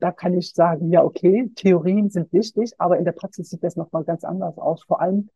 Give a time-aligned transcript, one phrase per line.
[0.00, 3.76] da kann ich sagen, ja, okay, Theorien sind wichtig, aber in der Praxis sieht das
[3.76, 4.84] nochmal ganz anders aus.
[4.84, 5.28] Vor allem,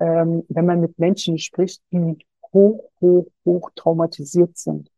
[0.00, 2.18] ähm, wenn man mit Menschen spricht, die
[2.52, 4.90] hoch, hoch, hoch traumatisiert sind.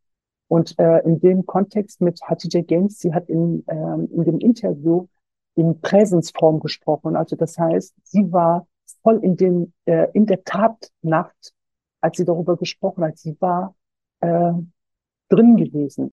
[0.48, 5.06] Und äh, in dem Kontext mit Hatice Genz, sie hat in, ähm, in dem Interview
[5.54, 7.16] in Präsensform gesprochen.
[7.16, 8.66] Also das heißt, sie war
[9.02, 11.52] voll in dem äh, in der Tatnacht,
[12.00, 13.18] als sie darüber gesprochen hat.
[13.18, 13.74] Sie war
[14.20, 14.52] äh,
[15.28, 16.12] drin gewesen.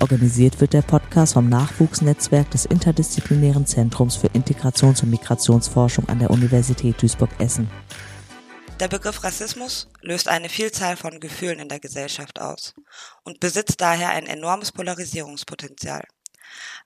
[0.00, 6.30] Organisiert wird der Podcast vom Nachwuchsnetzwerk des Interdisziplinären Zentrums für Integrations- und Migrationsforschung an der
[6.30, 7.68] Universität Duisburg-Essen.
[8.78, 12.74] Der Begriff Rassismus löst eine Vielzahl von Gefühlen in der Gesellschaft aus
[13.24, 16.04] und besitzt daher ein enormes Polarisierungspotenzial.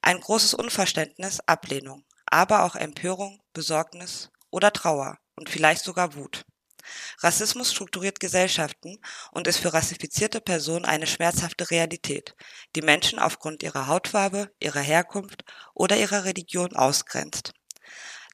[0.01, 6.47] Ein großes Unverständnis, Ablehnung, aber auch Empörung, Besorgnis oder Trauer und vielleicht sogar Wut.
[7.19, 8.99] Rassismus strukturiert Gesellschaften
[9.31, 12.35] und ist für rassifizierte Personen eine schmerzhafte Realität,
[12.75, 17.53] die Menschen aufgrund ihrer Hautfarbe, ihrer Herkunft oder ihrer Religion ausgrenzt.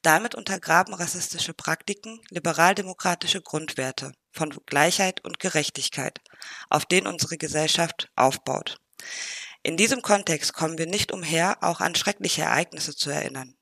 [0.01, 6.21] Damit untergraben rassistische Praktiken liberaldemokratische Grundwerte von Gleichheit und Gerechtigkeit,
[6.69, 8.77] auf denen unsere Gesellschaft aufbaut.
[9.61, 13.58] In diesem Kontext kommen wir nicht umher, auch an schreckliche Ereignisse zu erinnern.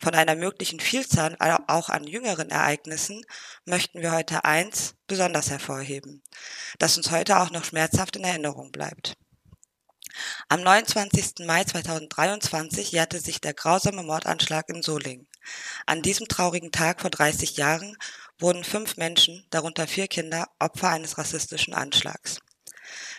[0.00, 1.36] Von einer möglichen Vielzahl
[1.66, 3.24] auch an jüngeren Ereignissen
[3.64, 6.22] möchten wir heute eins besonders hervorheben,
[6.78, 9.16] das uns heute auch noch schmerzhaft in Erinnerung bleibt.
[10.48, 11.46] Am 29.
[11.46, 15.28] Mai 2023 jährte sich der grausame Mordanschlag in Solingen.
[15.84, 17.96] An diesem traurigen Tag vor 30 Jahren
[18.38, 22.38] wurden fünf Menschen, darunter vier Kinder, Opfer eines rassistischen Anschlags.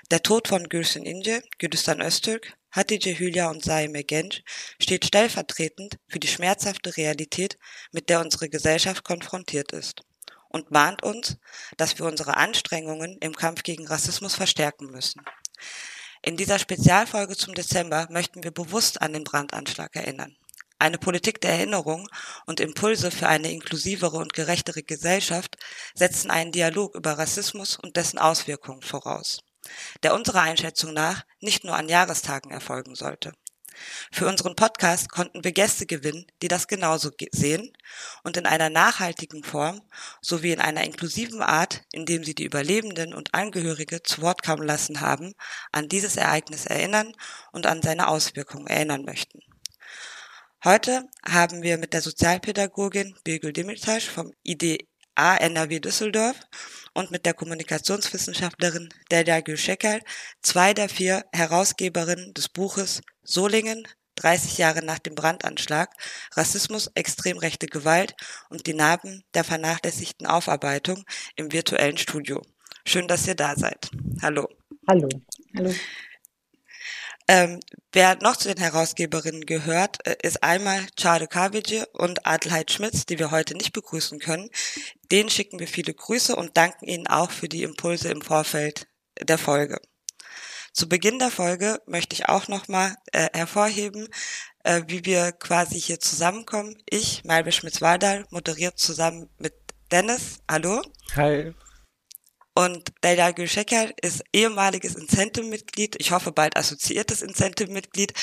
[0.10, 4.44] Der Tod von Gülsün Ince, Gülistan Öztürk, Hatice Hülya und Saime Genç
[4.80, 7.58] steht stellvertretend für die schmerzhafte Realität,
[7.92, 10.04] mit der unsere Gesellschaft konfrontiert ist
[10.50, 11.38] und mahnt uns,
[11.78, 15.24] dass wir unsere Anstrengungen im Kampf gegen Rassismus verstärken müssen.
[16.22, 20.38] In dieser Spezialfolge zum Dezember möchten wir bewusst an den Brandanschlag erinnern.
[20.78, 22.08] Eine Politik der Erinnerung
[22.46, 25.58] und Impulse für eine inklusivere und gerechtere Gesellschaft
[25.96, 29.40] setzen einen Dialog über Rassismus und dessen Auswirkungen voraus
[30.04, 33.34] der unserer Einschätzung nach nicht nur an Jahrestagen erfolgen sollte.
[34.12, 37.72] Für unseren Podcast konnten wir Gäste gewinnen, die das genauso sehen
[38.24, 39.82] und in einer nachhaltigen Form
[40.22, 45.02] sowie in einer inklusiven Art, indem sie die Überlebenden und Angehörige zu Wort kommen lassen
[45.02, 45.34] haben,
[45.72, 47.14] an dieses Ereignis erinnern
[47.52, 49.40] und an seine Auswirkungen erinnern möchten.
[50.64, 54.78] Heute haben wir mit der Sozialpädagogin Birgül Demirtaş vom IDA
[55.18, 56.40] NRW Düsseldorf
[56.94, 60.00] und mit der Kommunikationswissenschaftlerin Delia Gülşeker
[60.42, 65.90] zwei der vier Herausgeberinnen des Buches Solingen 30 Jahre nach dem Brandanschlag,
[66.36, 68.16] Rassismus, extrem rechte Gewalt
[68.50, 71.04] und die Narben der vernachlässigten Aufarbeitung
[71.36, 72.42] im virtuellen Studio.
[72.86, 73.90] Schön, dass ihr da seid.
[74.22, 74.48] Hallo.
[74.88, 75.10] Hallo.
[75.56, 75.74] Hallo.
[77.30, 77.60] Ähm,
[77.92, 83.20] wer noch zu den Herausgeberinnen gehört, äh, ist einmal Chade Kavici und Adelheid Schmitz, die
[83.20, 84.50] wir heute nicht begrüßen können.
[85.12, 88.88] Denen schicken wir viele Grüße und danken ihnen auch für die Impulse im Vorfeld
[89.22, 89.82] der Folge.
[90.72, 94.08] Zu Beginn der Folge möchte ich auch nochmal äh, hervorheben,
[94.64, 96.82] äh, wie wir quasi hier zusammenkommen.
[96.90, 99.54] Ich, Malbe Schmitz-Waldal, moderiert zusammen mit
[99.92, 100.40] Dennis.
[100.50, 100.82] Hallo.
[101.16, 101.54] Hi.
[102.58, 108.14] Und Leila Gülşeker ist ehemaliges Incentive-Mitglied, ich hoffe bald assoziiertes Incentive-Mitglied,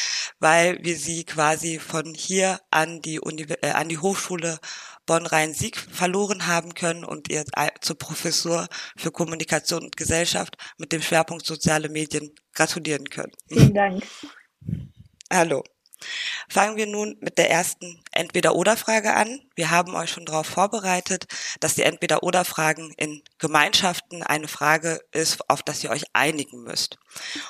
[0.40, 4.58] weil wir sie quasi von hier an die, Uni äh, an die Hochschule
[5.06, 7.44] Bonn-Rhein-Sieg verloren haben können und ihr
[7.80, 13.32] zur Professur für Kommunikation und Gesellschaft mit dem Schwerpunkt soziale Medien gratulieren können.
[13.46, 14.02] Vielen Dank.
[15.30, 15.62] Hallo.
[16.48, 19.40] Fangen wir nun mit der ersten Entweder-Oder-Frage an.
[19.54, 21.26] Wir haben euch schon darauf vorbereitet,
[21.60, 26.98] dass die Entweder-Oder-Fragen in Gemeinschaften eine Frage ist, auf das ihr euch einigen müsst.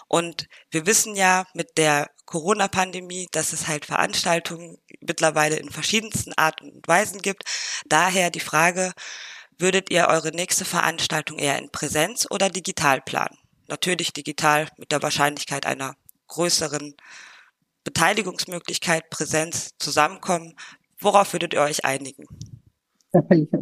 [0.08, 6.70] Und wir wissen ja mit der Corona-Pandemie, dass es halt Veranstaltungen mittlerweile in verschiedensten Arten
[6.70, 7.44] und Weisen gibt.
[7.86, 8.92] Daher die Frage,
[9.58, 13.38] würdet ihr eure nächste Veranstaltung eher in Präsenz oder digital planen?
[13.68, 15.96] Natürlich digital mit der Wahrscheinlichkeit einer
[16.28, 16.94] größeren
[17.84, 20.54] Beteiligungsmöglichkeit, Präsenz, Zusammenkommen.
[20.98, 22.24] Worauf würdet ihr euch einigen?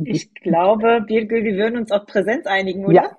[0.04, 2.94] Ich glaube, Birgül, wir würden uns auf Präsenz einigen, oder?
[2.94, 3.16] Ja,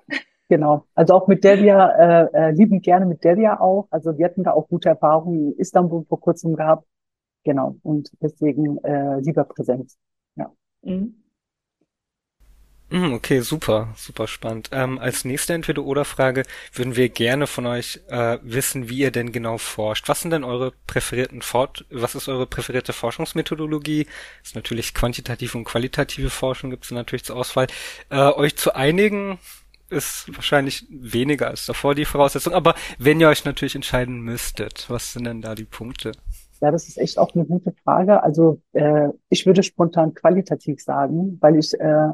[0.48, 0.86] genau.
[0.94, 3.86] Also auch mit Delia, äh, äh, lieben gerne mit Delia auch.
[3.90, 6.88] Also wir hatten da auch gute Erfahrungen in Istanbul vor kurzem gehabt.
[7.44, 7.76] Genau.
[7.82, 9.96] Und deswegen äh, lieber Präsenz.
[10.36, 10.52] Ja.
[10.82, 11.23] Mhm.
[12.94, 14.68] Hm, okay, super, super spannend.
[14.70, 19.58] Ähm, als nächste Entweder-Oder-Frage würden wir gerne von euch äh, wissen, wie ihr denn genau
[19.58, 20.08] forscht.
[20.08, 24.06] Was sind denn eure präferierten Fort was ist eure präferierte Forschungsmethodologie?
[24.44, 27.66] Ist natürlich quantitative und qualitative Forschung gibt es natürlich zur Auswahl.
[28.10, 29.40] Äh, euch zu einigen
[29.90, 35.14] ist wahrscheinlich weniger als davor die Voraussetzung, aber wenn ihr euch natürlich entscheiden müsstet, was
[35.14, 36.12] sind denn da die Punkte?
[36.60, 38.22] Ja, das ist echt auch eine gute Frage.
[38.22, 42.08] Also äh, ich würde spontan qualitativ sagen, weil ich äh,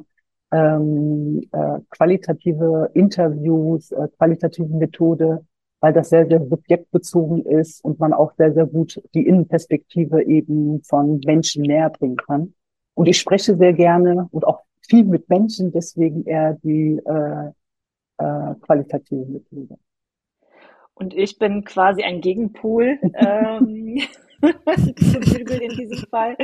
[0.53, 5.45] ähm, äh, qualitative Interviews, äh, qualitative Methode,
[5.81, 10.83] weil das sehr, sehr subjektbezogen ist und man auch sehr, sehr gut die Innenperspektive eben
[10.83, 12.55] von Menschen näher bringen kann.
[12.95, 17.51] Und ich spreche sehr gerne und auch viel mit Menschen, deswegen eher die äh,
[18.19, 19.79] äh, qualitative Methode.
[20.95, 24.03] Und ich bin quasi ein Gegenpol ähm,
[24.43, 26.37] in diesem Fall.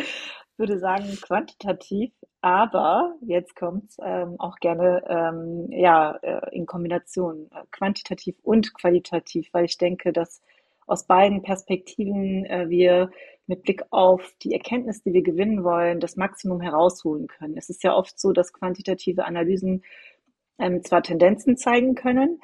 [0.56, 2.12] Würde sagen quantitativ,
[2.46, 9.48] aber jetzt kommt ähm, auch gerne ähm, ja äh, in Kombination äh, quantitativ und qualitativ,
[9.50, 10.42] weil ich denke, dass
[10.86, 13.10] aus beiden Perspektiven äh, wir
[13.48, 17.56] mit Blick auf die Erkenntnis, die wir gewinnen wollen, das Maximum herausholen können.
[17.56, 19.82] Es ist ja oft so, dass quantitative Analysen
[20.60, 22.40] ähm, zwar Tendenzen zeigen können,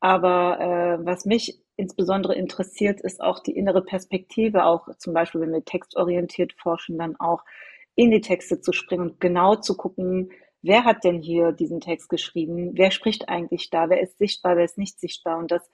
[0.00, 5.52] aber äh, was mich insbesondere interessiert, ist auch die innere Perspektive, auch zum Beispiel, wenn
[5.52, 7.44] wir textorientiert forschen, dann auch
[7.94, 10.30] in die Texte zu springen und genau zu gucken,
[10.62, 14.64] wer hat denn hier diesen Text geschrieben, wer spricht eigentlich da, wer ist sichtbar, wer
[14.64, 15.38] ist nicht sichtbar.
[15.38, 15.68] Und das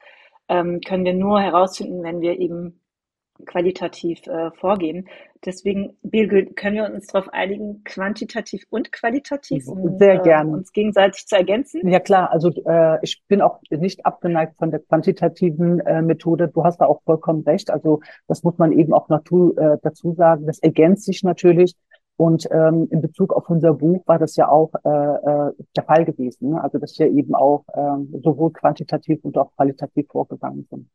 [0.49, 2.81] ähm, können wir nur herausfinden, wenn wir eben
[3.47, 5.09] qualitativ äh, vorgehen.
[5.44, 10.50] Deswegen, Birgit, können wir uns darauf einigen, quantitativ und qualitativ, um Sehr äh, gerne.
[10.50, 11.87] uns gegenseitig zu ergänzen?
[11.88, 16.49] Ja klar, also äh, ich bin auch nicht abgeneigt von der quantitativen äh, Methode.
[16.49, 17.70] Du hast da auch vollkommen recht.
[17.70, 20.47] Also das muss man eben auch dazu, äh, dazu sagen.
[20.47, 21.75] Das ergänzt sich natürlich.
[22.19, 26.05] Und ähm, in Bezug auf unser Buch war das ja auch äh, äh, der Fall
[26.05, 26.50] gewesen.
[26.50, 26.61] Ne?
[26.61, 30.88] Also dass wir eben auch äh, sowohl quantitativ und auch qualitativ vorgegangen sind.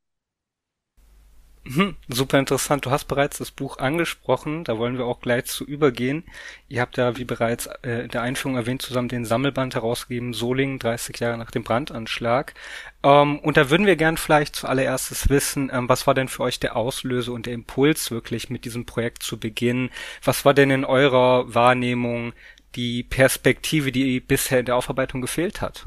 [1.66, 2.86] Mhm, super interessant.
[2.86, 6.26] Du hast bereits das Buch angesprochen, da wollen wir auch gleich zu übergehen.
[6.68, 10.78] Ihr habt ja, wie bereits äh, in der Einführung erwähnt, zusammen den Sammelband herausgegeben, Solingen,
[10.78, 12.54] 30 Jahre nach dem Brandanschlag.
[13.02, 16.60] Ähm, und da würden wir gern vielleicht zuallererstes wissen, ähm, was war denn für euch
[16.60, 19.90] der Auslöser und der Impuls wirklich mit diesem Projekt zu beginnen?
[20.22, 22.34] Was war denn in eurer Wahrnehmung
[22.76, 25.86] die Perspektive, die bisher in der Aufarbeitung gefehlt hat?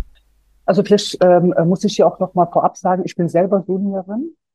[0.65, 4.31] Also vielleicht ähm, muss ich hier auch noch mal vorab sagen, ich bin selber Solingerin
[4.31, 4.46] äh,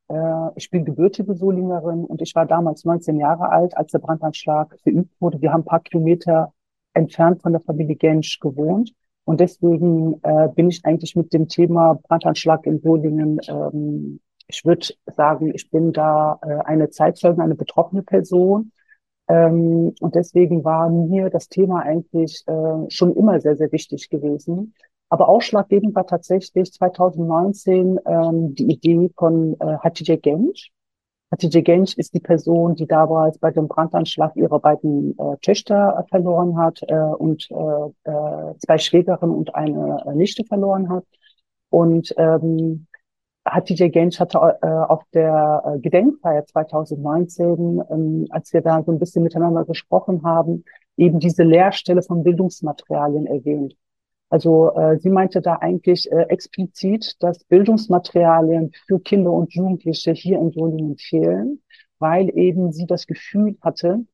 [0.56, 5.14] ich bin gebürtige Solingerin und ich war damals 19 Jahre alt, als der Brandanschlag verübt
[5.20, 5.42] wurde.
[5.42, 6.54] Wir haben ein paar Kilometer
[6.94, 8.94] entfernt von der Familie Gensch gewohnt.
[9.24, 14.88] Und deswegen äh, bin ich eigentlich mit dem Thema Brandanschlag in Solingen, ähm, ich würde
[15.06, 18.72] sagen, ich bin da äh, eine Zeitzeugin, eine betroffene Person.
[19.30, 24.74] Ähm, und deswegen war mir das Thema eigentlich äh, schon immer sehr, sehr wichtig gewesen.
[25.12, 30.72] Aber ausschlaggebend war tatsächlich 2019 ähm, die Idee von äh, Hatice Genç.
[31.30, 36.58] Hatice Genç ist die Person, die damals bei dem Brandanschlag ihre beiden äh, Töchter verloren
[36.58, 41.04] hat äh, und äh, äh, zwei Schwägerinnen und eine äh, Nichte verloren hat.
[41.70, 42.88] Und ähm,
[43.44, 49.00] Hatice Genç hatte äh, auf der äh, Gedenkfeier 2019, ähm, als wir da so ein
[49.00, 50.64] bisschen miteinander gesprochen haben,
[50.96, 53.76] eben diese Leerstelle von Bildungsmaterialien erwähnt.
[54.32, 60.40] Also äh, sie meinte da eigentlich äh, explizit, dass Bildungsmaterialien für Kinder und Jugendliche hier
[60.40, 61.62] in Solingen fehlen,
[62.00, 64.06] weil eben sie das Gefühl hatte,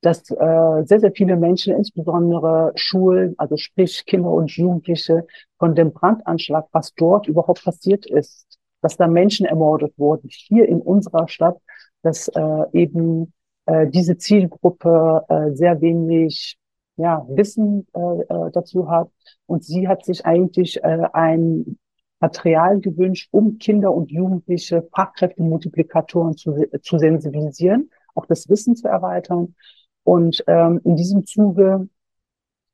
[0.00, 5.26] dass äh, sehr, sehr viele Menschen, insbesondere Schulen, also sprich Kinder und Jugendliche,
[5.58, 10.80] von dem Brandanschlag, was dort überhaupt passiert ist, dass da Menschen ermordet wurden, hier in
[10.80, 11.58] unserer Stadt,
[12.02, 13.32] dass äh, eben
[13.64, 16.56] äh, diese Zielgruppe äh, sehr wenig
[16.96, 19.10] ja, Wissen äh, äh, dazu hat.
[19.46, 21.78] Und sie hat sich eigentlich äh, ein
[22.20, 29.54] Material gewünscht, um Kinder und Jugendliche Fachkräftemultiplikatoren zu, zu sensibilisieren, auch das Wissen zu erweitern.
[30.02, 31.88] Und ähm, in diesem Zuge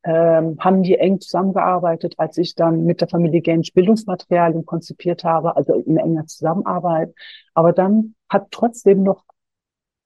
[0.04, 5.56] ähm, haben wir eng zusammengearbeitet, als ich dann mit der Familie Gensch Bildungsmaterialien konzipiert habe,
[5.56, 7.14] also in enger Zusammenarbeit.
[7.54, 9.24] Aber dann hat trotzdem noch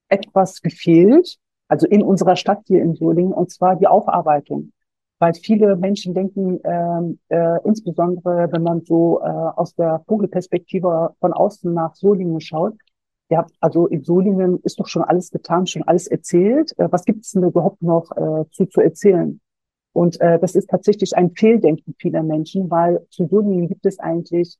[0.09, 4.71] etwas gefehlt, also in unserer Stadt hier in Solingen, und zwar die Aufarbeitung.
[5.19, 11.33] Weil viele Menschen denken, ähm, äh, insbesondere wenn man so äh, aus der Vogelperspektive von
[11.33, 12.75] außen nach Solingen schaut,
[13.29, 16.77] ja, also in Solingen ist doch schon alles getan, schon alles erzählt.
[16.77, 19.41] Äh, was gibt es denn überhaupt noch äh, zu, zu erzählen?
[19.93, 24.57] Und äh, das ist tatsächlich ein Fehldenken vieler Menschen, weil zu Solingen gibt es eigentlich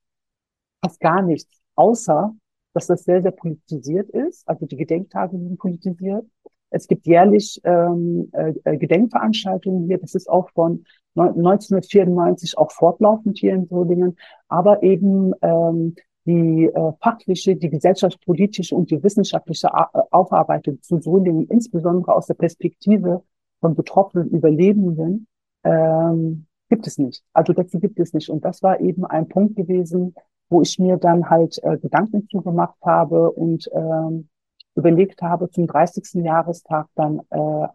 [0.83, 2.33] fast gar nichts, außer
[2.73, 4.47] dass das sehr, sehr politisiert ist.
[4.47, 6.25] Also die Gedenktage sind politisiert
[6.69, 9.97] Es gibt jährlich ähm, äh, Gedenkveranstaltungen hier.
[9.97, 14.17] Das ist auch von 1994 auch fortlaufend hier in Solingen.
[14.47, 15.95] Aber eben ähm,
[16.25, 19.69] die äh, fachliche, die gesellschaftspolitische und die wissenschaftliche
[20.11, 23.23] Aufarbeitung zu Solingen, insbesondere aus der Perspektive
[23.61, 25.27] von betroffenen Überlebenden,
[25.63, 27.23] ähm, gibt es nicht.
[27.33, 28.29] Also dazu gibt es nicht.
[28.29, 30.13] Und das war eben ein Punkt gewesen,
[30.49, 34.27] wo ich mir dann halt äh, Gedanken zugemacht habe und ähm,
[34.77, 36.23] überlegt habe, zum 30.
[36.23, 37.67] Jahrestag dann äh,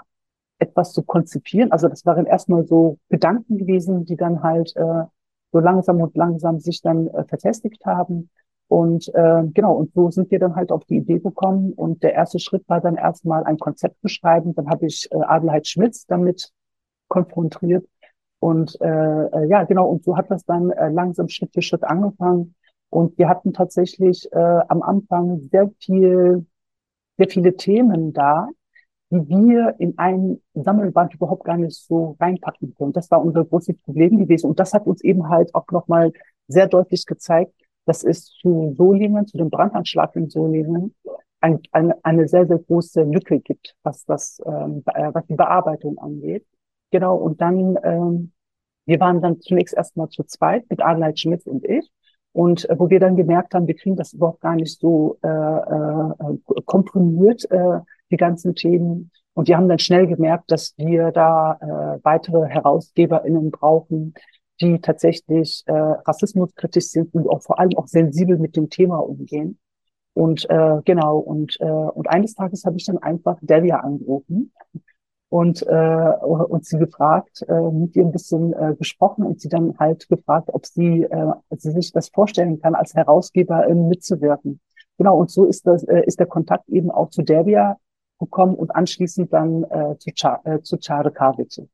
[0.59, 1.73] etwas zu konzipieren.
[1.73, 5.05] Also das waren erstmal so Gedanken gewesen, die dann halt äh,
[5.53, 8.31] so langsam und langsam sich dann äh, verfestigt haben.
[8.69, 11.73] Und äh, genau, und so sind wir dann halt auf die Idee gekommen.
[11.75, 14.55] Und der erste Schritt war dann erstmal ein Konzept beschreiben.
[14.55, 16.51] Dann habe ich äh, Adelheid Schmitz damit
[17.09, 17.87] konfrontiert.
[18.39, 21.85] Und äh, äh, ja, genau, und so hat das dann äh, langsam Schritt für Schritt
[21.85, 22.55] angefangen.
[22.89, 26.47] Und wir hatten tatsächlich äh, am Anfang sehr viel,
[27.17, 28.49] sehr viele Themen da,
[29.11, 32.93] die wir in ein Sammelband überhaupt gar nicht so reinpacken können.
[32.93, 34.47] Das war unser großes Problem gewesen.
[34.49, 36.13] Und das hat uns eben halt auch nochmal
[36.49, 37.53] sehr deutlich gezeigt,
[37.85, 40.95] dass es zu Solingen, zu dem Brandanschlag in Solingen,
[41.41, 45.99] ein, eine, eine sehr, sehr große Lücke gibt, was das, ähm, äh, was die Bearbeitung
[45.99, 46.47] angeht.
[46.91, 48.33] Genau, und dann, ähm,
[48.87, 51.91] wir waren dann zunächst erstmal zu zweit mit Adelheid Schmitz und ich.
[52.33, 55.29] Und äh, wo wir dann gemerkt haben, wir kriegen das überhaupt gar nicht so äh,
[55.29, 59.11] äh, komprimiert, äh, die ganzen Themen.
[59.35, 64.15] Und wir haben dann schnell gemerkt, dass wir da äh, weitere HerausgeberInnen brauchen,
[64.61, 69.59] die tatsächlich äh, rassismuskritisch sind und auch vor allem auch sensibel mit dem Thema umgehen.
[70.15, 74.53] Und äh, genau, und, äh, und eines Tages habe ich dann einfach Delia angerufen
[75.33, 79.79] und, äh, und sie gefragt, äh, mit ihr ein bisschen äh, gesprochen und sie dann
[79.79, 84.61] halt gefragt, ob sie, äh, sie sich das vorstellen kann, als Herausgeberin mitzuwirken.
[84.99, 87.79] Genau, und so ist, das, äh, ist der Kontakt eben auch zu Derbia
[88.21, 91.67] gekommen und anschließend dann äh, zu, Char äh, zu Chare Kavice.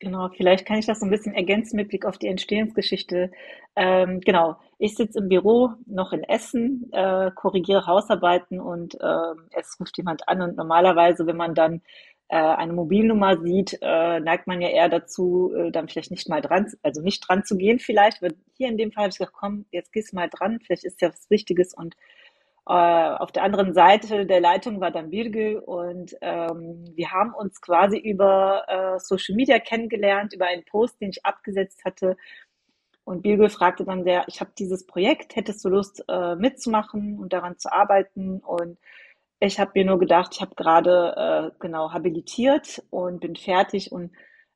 [0.00, 3.30] Genau, vielleicht kann ich das so ein bisschen ergänzen mit Blick auf die Entstehungsgeschichte.
[3.76, 9.78] Ähm, genau, ich sitze im Büro noch in Essen, äh, korrigiere Hausarbeiten und äh, es
[9.78, 11.80] ruft jemand an und normalerweise, wenn man dann
[12.38, 16.72] eine Mobilnummer sieht, äh, neigt man ja eher dazu, äh, dann vielleicht nicht mal dran,
[16.82, 18.22] also nicht dran zu gehen vielleicht.
[18.22, 21.00] Aber hier in dem Fall habe ich gesagt, komm, jetzt gehst mal dran, vielleicht ist
[21.00, 21.74] ja was Wichtiges.
[21.74, 21.94] Und
[22.66, 27.60] äh, auf der anderen Seite der Leitung war dann Birgel und ähm, wir haben uns
[27.60, 32.16] quasi über äh, Social Media kennengelernt, über einen Post, den ich abgesetzt hatte.
[33.04, 37.34] Und Birgel fragte dann sehr, ich habe dieses Projekt, hättest du Lust äh, mitzumachen und
[37.34, 38.40] daran zu arbeiten?
[38.40, 38.78] Und
[39.46, 44.12] ich habe mir nur gedacht, ich habe gerade äh, genau habilitiert und bin fertig und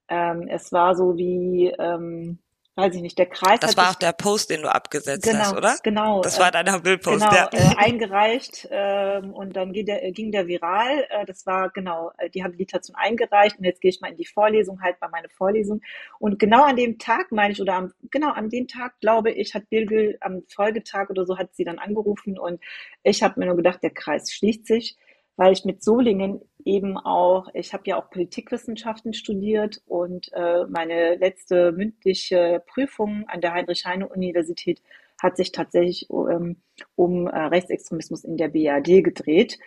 [0.08, 2.38] ähm, es war so wie ähm,
[2.78, 3.58] weiß ich nicht, der Kreis.
[3.58, 5.76] Das war auch der Post, den du abgesetzt genau, hast, oder?
[5.82, 6.20] Genau.
[6.22, 7.50] Das war dein Bildpost, genau, ja.
[7.52, 11.04] Äh, eingereicht ähm, und dann ging der, ging der viral.
[11.10, 14.26] Äh, das war genau äh, die Habilitation eingereicht und jetzt gehe ich mal in die
[14.26, 15.80] Vorlesung, halt mal meine Vorlesung.
[16.20, 19.54] Und genau an dem Tag, meine ich, oder am, genau an dem Tag, glaube ich,
[19.54, 22.62] hat Birgül am Folgetag oder so hat sie dann angerufen und
[23.02, 24.96] ich habe mir nur gedacht, der Kreis schließt sich
[25.38, 31.14] weil ich mit Solingen eben auch, ich habe ja auch Politikwissenschaften studiert und äh, meine
[31.14, 34.82] letzte mündliche Prüfung an der Heinrich-Heine-Universität
[35.22, 36.56] hat sich tatsächlich ähm,
[36.96, 39.60] um äh, Rechtsextremismus in der BRD gedreht.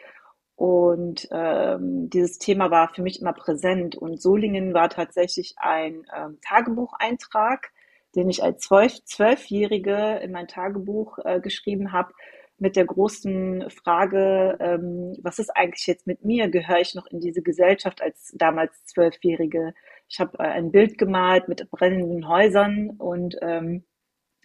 [0.57, 3.95] Und ähm, dieses Thema war für mich immer präsent.
[3.95, 7.71] Und Solingen war tatsächlich ein ähm, Tagebucheintrag,
[8.13, 12.11] den ich als Zwölf Zwölfjährige in mein Tagebuch äh, geschrieben habe,
[12.61, 16.47] mit der großen Frage, ähm, was ist eigentlich jetzt mit mir?
[16.47, 19.73] Gehöre ich noch in diese Gesellschaft als damals Zwölfjährige?
[20.07, 23.83] Ich habe äh, ein Bild gemalt mit brennenden Häusern und ähm,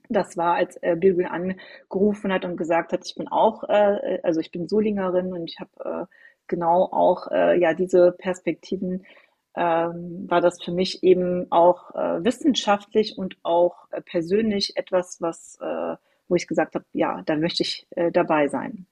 [0.09, 4.41] das war, als äh, Bilbil angerufen hat und gesagt hat, ich bin auch, äh, also
[4.41, 6.07] ich bin Solingerin und ich habe äh,
[6.47, 9.05] genau auch äh, ja diese Perspektiven.
[9.59, 15.59] Ähm, war das für mich eben auch äh, wissenschaftlich und auch äh, persönlich etwas, was
[15.61, 15.97] äh,
[16.29, 18.87] wo ich gesagt habe, ja, da möchte ich äh, dabei sein.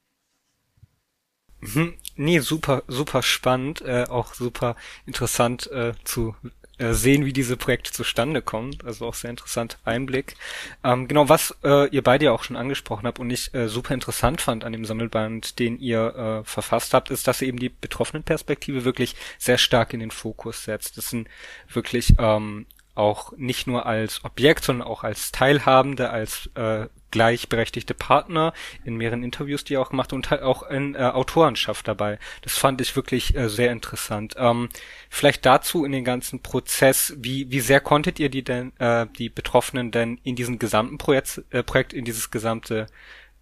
[1.61, 1.95] Mhm.
[2.17, 4.77] Nee, super, super spannend, äh, auch super
[5.07, 6.37] interessant äh, zu
[6.79, 8.77] äh, sehen, wie diese Projekte zustande kommen.
[8.85, 10.35] Also auch sehr interessanter Einblick.
[10.83, 13.95] Ähm, genau, was äh, ihr beide ja auch schon angesprochen habt und ich äh, super
[13.95, 17.69] interessant fand an dem Sammelband, den ihr äh, verfasst habt, ist, dass ihr eben die
[17.69, 20.99] betroffenen Perspektive wirklich sehr stark in den Fokus setzt.
[20.99, 21.29] Das sind
[21.73, 28.53] wirklich ähm, auch nicht nur als Objekt, sondern auch als Teilhabende, als äh, gleichberechtigte Partner
[28.85, 32.19] in mehreren Interviews, die er auch gemacht und halt auch in äh, Autorenschaft dabei.
[32.43, 34.35] Das fand ich wirklich äh, sehr interessant.
[34.37, 34.69] Ähm,
[35.11, 39.29] vielleicht dazu in den ganzen Prozess, wie, wie sehr konntet ihr die denn, äh, die
[39.29, 42.87] Betroffenen denn in diesen gesamten Projekt, äh, Projekt in dieses gesamte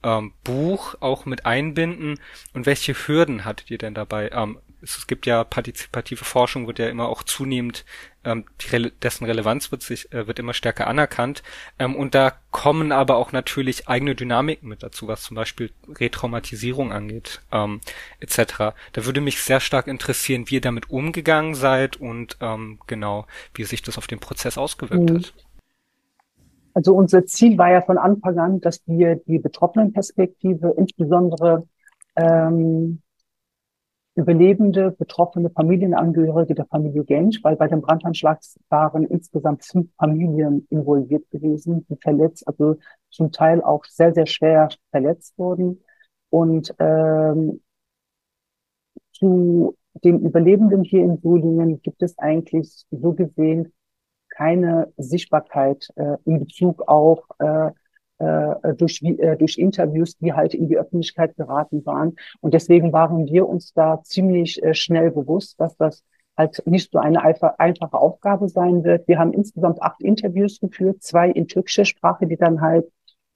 [0.02, 2.18] ähm, Buch auch mit einbinden
[2.52, 4.30] und welche Hürden hattet ihr denn dabei?
[4.32, 7.84] Ähm, es gibt ja partizipative Forschung, wird ja immer auch zunehmend,
[8.24, 11.42] ähm, Rele dessen Relevanz wird sich, äh, wird immer stärker anerkannt.
[11.78, 16.92] Ähm, und da kommen aber auch natürlich eigene Dynamiken mit dazu, was zum Beispiel Retraumatisierung
[16.92, 17.80] angeht, ähm,
[18.20, 18.74] etc.
[18.92, 23.64] Da würde mich sehr stark interessieren, wie ihr damit umgegangen seid und ähm, genau, wie
[23.64, 25.16] sich das auf den Prozess ausgewirkt mhm.
[25.16, 25.34] hat.
[26.74, 31.66] Also unser Ziel war ja von Anfang an, dass wir die Betroffenenperspektive, insbesondere
[32.16, 33.02] ähm,
[34.14, 41.30] Überlebende, betroffene Familienangehörige der Familie Gensch, weil bei dem Brandanschlag waren insgesamt fünf Familien involviert
[41.30, 42.76] gewesen, die verletzt, also
[43.10, 45.82] zum Teil auch sehr, sehr schwer verletzt wurden.
[46.28, 47.62] Und ähm,
[49.12, 53.72] zu den Überlebenden hier in Solingen gibt es eigentlich so gesehen
[54.30, 57.70] keine Sichtbarkeit äh, in Bezug auf äh,
[58.18, 62.16] äh, durch, äh, durch Interviews, die halt in die Öffentlichkeit geraten waren.
[62.40, 66.04] Und deswegen waren wir uns da ziemlich äh, schnell bewusst, dass das
[66.36, 69.06] halt nicht so eine einfache Aufgabe sein wird.
[69.06, 72.86] Wir haben insgesamt acht Interviews geführt, zwei in türkischer Sprache, die dann halt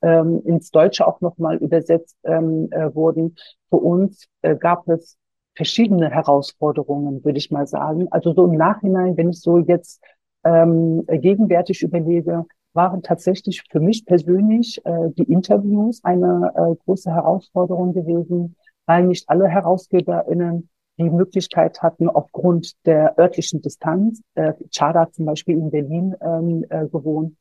[0.03, 3.37] ähm, ins Deutsche auch nochmal übersetzt ähm, äh, wurden.
[3.69, 5.17] Für uns äh, gab es
[5.55, 8.09] verschiedene Herausforderungen, würde ich mal sagen.
[8.11, 10.03] Also so im Nachhinein, wenn ich so jetzt
[10.45, 12.45] ähm, gegenwärtig überlege,
[12.77, 18.57] waren tatsächlich für mich persönlich äh, die Interviews eine äh, große Herausforderung gewesen,
[18.87, 20.69] weil nicht alle HerausgeberInnen
[20.99, 26.87] die Möglichkeit hatten, aufgrund der örtlichen Distanz, äh, Chada zum Beispiel in Berlin ähm, äh,
[26.87, 27.37] gewohnt,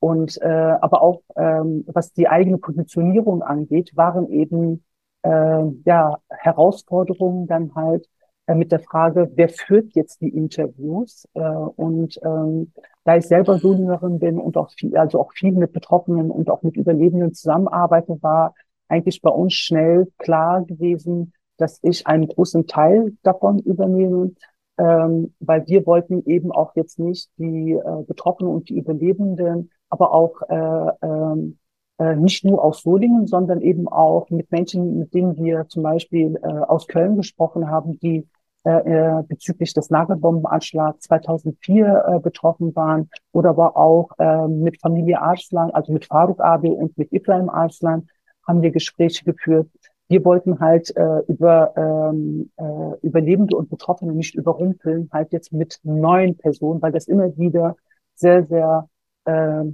[0.00, 4.84] und äh, aber auch ähm, was die eigene Positionierung angeht, waren eben
[5.22, 8.08] äh, ja Herausforderungen dann halt
[8.54, 11.28] mit der Frage, wer führt jetzt die Interviews?
[11.34, 12.72] Äh, und ähm,
[13.04, 16.62] da ich selber Solingerin bin und auch viel, also auch viel mit Betroffenen und auch
[16.62, 18.54] mit Überlebenden zusammenarbeite, war
[18.88, 24.32] eigentlich bei uns schnell klar gewesen, dass ich einen großen Teil davon übernehme,
[24.78, 30.12] ähm, weil wir wollten eben auch jetzt nicht die äh, Betroffenen und die Überlebenden, aber
[30.12, 31.58] auch äh, ähm,
[31.98, 36.38] äh, nicht nur aus Solingen, sondern eben auch mit Menschen, mit denen wir zum Beispiel
[36.42, 38.26] äh, aus Köln gesprochen haben, die
[38.70, 45.70] äh, bezüglich des Nagelbombenanschlags 2004 äh, betroffen waren oder aber auch äh, mit Familie Arslan,
[45.70, 48.08] also mit Faruk Abi und mit Ibrahim Arslan
[48.46, 49.68] haben wir Gespräche geführt.
[50.08, 55.78] Wir wollten halt äh, über ähm, äh, Überlebende und Betroffene nicht überrumpeln, halt jetzt mit
[55.82, 57.76] neuen Personen, weil das immer wieder
[58.14, 58.88] sehr, sehr
[59.26, 59.64] äh,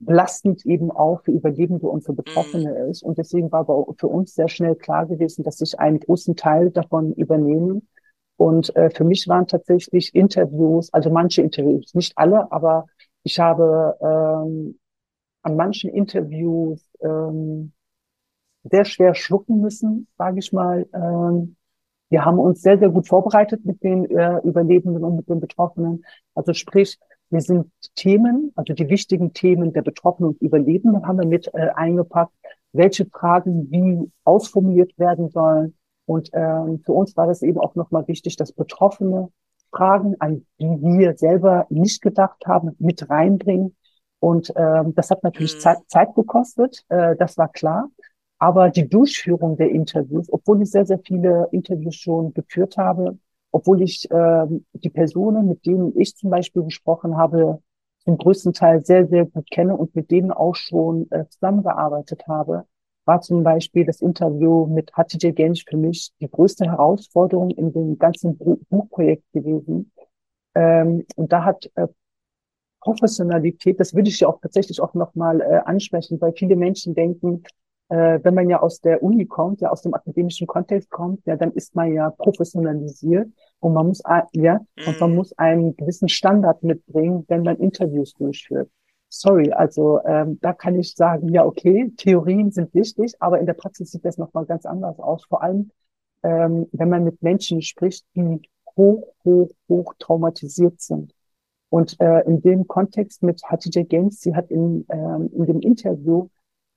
[0.00, 2.90] belastend eben auch für Überlebende und für Betroffene mhm.
[2.90, 3.02] ist.
[3.02, 7.12] Und deswegen war für uns sehr schnell klar gewesen, dass ich einen großen Teil davon
[7.12, 7.82] übernehme.
[8.36, 12.86] Und äh, für mich waren tatsächlich Interviews, also manche Interviews, nicht alle, aber
[13.22, 14.78] ich habe ähm,
[15.42, 17.72] an manchen Interviews ähm,
[18.64, 20.86] sehr schwer schlucken müssen, sage ich mal.
[20.94, 21.56] Ähm,
[22.08, 26.04] wir haben uns sehr, sehr gut vorbereitet mit den äh, Überlebenden und mit den Betroffenen.
[26.34, 26.98] Also sprich,
[27.30, 31.70] wir sind Themen, also die wichtigen Themen der Betroffenen und Überlebenden haben wir mit äh,
[31.74, 32.32] eingepackt,
[32.72, 35.76] welche Fragen wie ausformuliert werden sollen.
[36.06, 39.28] Und ähm, für uns war das eben auch nochmal wichtig, dass Betroffene
[39.72, 43.76] Fragen, an die wir selber nicht gedacht haben, mit reinbringen.
[44.18, 45.60] Und ähm, das hat natürlich mhm.
[45.60, 47.88] Zeit, Zeit gekostet, äh, das war klar.
[48.38, 53.18] Aber die Durchführung der Interviews, obwohl ich sehr, sehr viele Interviews schon geführt habe,
[53.52, 57.60] obwohl ich äh, die Personen, mit denen ich zum Beispiel gesprochen habe,
[58.04, 62.64] zum größten Teil sehr, sehr gut kenne und mit denen auch schon äh, zusammengearbeitet habe,
[63.04, 67.98] war zum Beispiel das Interview mit Hatice Genç für mich die größte Herausforderung in dem
[67.98, 69.92] ganzen Buchprojekt gewesen.
[70.54, 71.88] Ähm, und da hat äh,
[72.80, 77.42] Professionalität, das würde ich ja auch tatsächlich auch nochmal äh, ansprechen, weil viele Menschen denken,
[77.90, 81.36] äh, wenn man ja aus der Uni kommt, ja aus dem akademischen Kontext kommt, ja,
[81.36, 85.16] dann ist man ja professionalisiert und man muss, ja, und man mhm.
[85.16, 88.70] muss einen gewissen Standard mitbringen, wenn man Interviews durchführt.
[89.08, 93.54] Sorry, also ähm, da kann ich sagen, ja, okay, Theorien sind wichtig, aber in der
[93.54, 95.24] Praxis sieht das nochmal ganz anders aus.
[95.24, 95.72] Vor allem,
[96.22, 98.40] ähm, wenn man mit Menschen spricht, die
[98.76, 101.12] hoch, hoch, hoch traumatisiert sind.
[101.70, 106.28] Und äh, in dem Kontext mit Hatice Gens, sie hat in, ähm, in dem Interview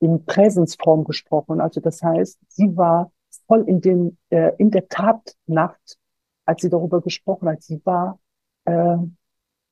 [0.04, 1.62] in Präsensform gesprochen.
[1.62, 3.12] Also das heißt, sie war
[3.48, 5.98] voll in dem, äh, in der Tatnacht,
[6.46, 7.64] als sie darüber gesprochen hat.
[7.64, 8.20] Sie war
[8.66, 8.98] äh,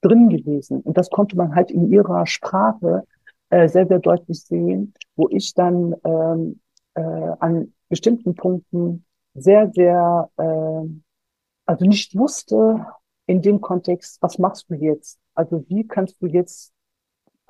[0.02, 0.82] drin gewesen.
[0.82, 3.06] Und das konnte man halt in ihrer Sprache
[3.50, 6.60] äh, sehr, sehr deutlich sehen, wo ich dann ähm,
[6.96, 10.90] äh, an bestimmten Punkten sehr, sehr, äh,
[11.66, 12.86] also nicht wusste
[13.28, 15.20] in dem Kontext, was machst du jetzt?
[15.36, 16.74] Also wie kannst du jetzt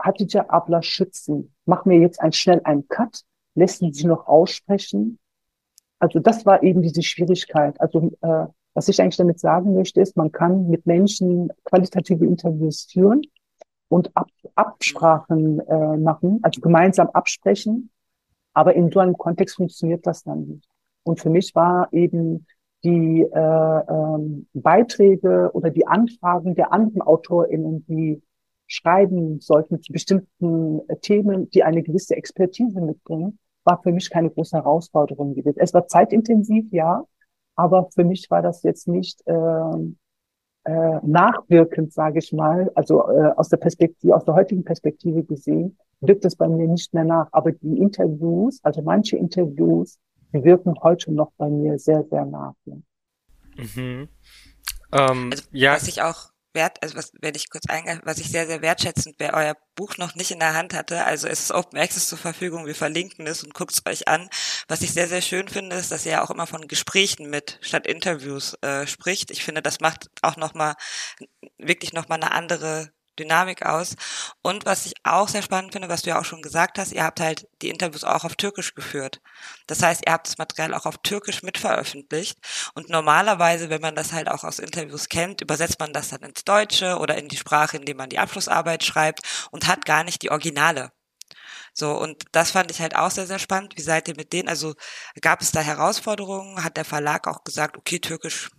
[0.01, 1.53] Hatice Abla schützen?
[1.65, 3.21] Mach mir jetzt ein, schnell einen Cut,
[3.55, 5.19] lässt sie noch aussprechen.
[5.99, 7.79] Also das war eben diese Schwierigkeit.
[7.79, 12.87] Also äh, was ich eigentlich damit sagen möchte, ist, man kann mit Menschen qualitative Interviews
[12.91, 13.21] führen
[13.89, 17.89] und Ab Absprachen äh, machen, also gemeinsam absprechen.
[18.53, 20.69] Aber in so einem Kontext funktioniert das dann nicht.
[21.03, 22.45] Und für mich war eben
[22.83, 28.21] die äh, ähm, Beiträge oder die Anfragen der anderen AutorInnen, die
[28.71, 34.29] schreiben sollten zu bestimmten äh, Themen, die eine gewisse Expertise mitbringen, war für mich keine
[34.29, 35.59] große Herausforderung gewesen.
[35.59, 37.03] Es war zeitintensiv, ja,
[37.55, 39.33] aber für mich war das jetzt nicht äh,
[40.63, 45.77] äh, nachwirkend, sage ich mal, also äh, aus der Perspektive, aus der heutigen Perspektive gesehen,
[45.99, 47.27] wirkt es bei mir nicht mehr nach.
[47.31, 49.99] Aber die Interviews, also manche Interviews,
[50.33, 52.53] die wirken heute noch bei mir sehr, sehr nach.
[52.65, 52.75] Ja.
[53.57, 54.07] Mhm.
[54.93, 55.73] Ähm, also, ja.
[55.73, 59.15] Was ich auch wert, also was, wenn ich kurz eingehe, was ich sehr, sehr wertschätzend,
[59.19, 62.17] wer euer Buch noch nicht in der Hand hatte, also es ist Open Access zur
[62.17, 64.29] Verfügung, wir verlinken es und guckt es euch an.
[64.67, 67.59] Was ich sehr, sehr schön finde, ist, dass ihr ja auch immer von Gesprächen mit
[67.61, 69.31] statt Interviews äh, spricht.
[69.31, 70.75] Ich finde, das macht auch nochmal,
[71.57, 73.95] wirklich nochmal eine andere Dynamik aus.
[74.41, 77.03] Und was ich auch sehr spannend finde, was du ja auch schon gesagt hast, ihr
[77.03, 79.21] habt halt die Interviews auch auf Türkisch geführt.
[79.67, 82.39] Das heißt, ihr habt das Material auch auf Türkisch mitveröffentlicht.
[82.73, 86.43] Und normalerweise, wenn man das halt auch aus Interviews kennt, übersetzt man das dann ins
[86.43, 89.21] Deutsche oder in die Sprache, in die man die Abschlussarbeit schreibt
[89.51, 90.91] und hat gar nicht die Originale.
[91.73, 93.77] So, und das fand ich halt auch sehr, sehr spannend.
[93.77, 94.49] Wie seid ihr mit denen?
[94.49, 94.75] Also
[95.21, 96.63] gab es da Herausforderungen?
[96.63, 98.49] Hat der Verlag auch gesagt, okay, Türkisch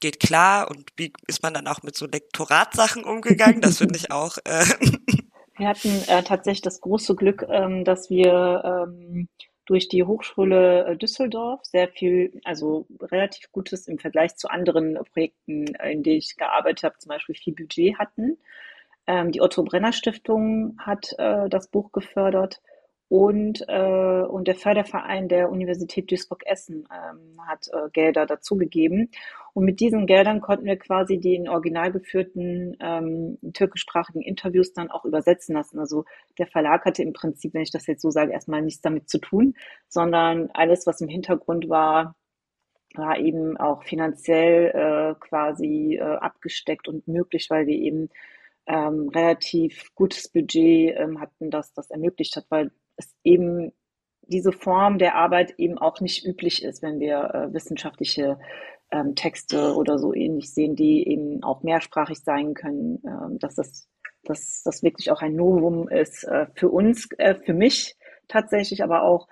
[0.00, 3.60] geht klar und wie ist man dann auch mit so Lektoratsachen umgegangen?
[3.60, 4.38] Das finde ich auch.
[4.44, 4.64] Äh
[5.56, 9.28] wir hatten äh, tatsächlich das große Glück, ähm, dass wir ähm,
[9.66, 15.74] durch die Hochschule äh, Düsseldorf sehr viel, also relativ Gutes im Vergleich zu anderen Projekten,
[15.74, 18.38] äh, in denen ich gearbeitet habe, zum Beispiel viel Budget hatten.
[19.06, 22.60] Ähm, die Otto Brenner Stiftung hat äh, das Buch gefördert
[23.08, 29.10] und, äh, und der Förderverein der Universität Duisburg-Essen ähm, hat äh, Gelder dazugegeben.
[29.54, 34.90] Und mit diesen Geldern konnten wir quasi die in original geführten ähm, türkischsprachigen Interviews dann
[34.90, 35.78] auch übersetzen lassen.
[35.78, 36.04] Also
[36.38, 39.18] der Verlag hatte im Prinzip, wenn ich das jetzt so sage, erstmal nichts damit zu
[39.18, 39.54] tun,
[39.88, 42.16] sondern alles, was im Hintergrund war,
[42.94, 48.08] war eben auch finanziell äh, quasi äh, abgesteckt und möglich, weil wir eben
[48.66, 53.72] ähm, relativ gutes Budget ähm, hatten, das das ermöglicht hat, weil es eben
[54.22, 58.38] diese Form der Arbeit eben auch nicht üblich ist, wenn wir äh, wissenschaftliche
[58.90, 63.88] ähm, Texte oder so ähnlich sehen, die eben auch mehrsprachig sein können, äh, dass das
[64.28, 67.96] dass das wirklich auch ein Novum ist äh, für uns, äh, für mich
[68.28, 69.28] tatsächlich, aber auch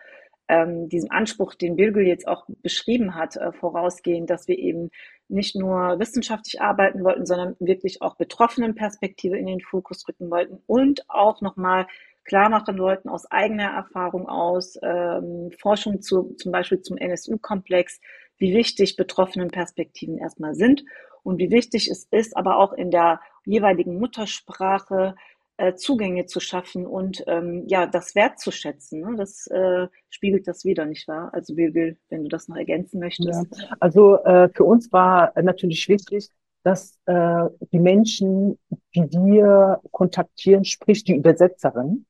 [0.48, 4.90] ähm, diesem Anspruch, den Birgül jetzt auch beschrieben hat, äh, vorausgehend, dass wir eben
[5.28, 11.08] nicht nur wissenschaftlich arbeiten wollten, sondern wirklich auch Betroffenenperspektive in den Fokus rücken wollten und
[11.08, 11.86] auch nochmal
[12.24, 18.00] klar machen wollten aus eigener Erfahrung aus, ähm, Forschung zu, zum Beispiel zum NSU-Komplex,
[18.38, 20.84] wie wichtig Betroffenenperspektiven erstmal sind
[21.22, 25.14] und wie wichtig es ist, aber auch in der jeweiligen Muttersprache
[25.56, 29.00] äh, Zugänge zu schaffen und ähm, ja, das wertzuschätzen.
[29.00, 29.14] Ne?
[29.16, 31.30] Das äh, spiegelt das wieder, nicht wahr?
[31.32, 33.56] Also Birgül, wenn du das noch ergänzen möchtest.
[33.56, 33.68] Ja.
[33.78, 36.30] Also äh, für uns war natürlich wichtig,
[36.64, 38.58] dass äh, die Menschen,
[38.94, 42.06] die wir kontaktieren, sprich die Übersetzerin,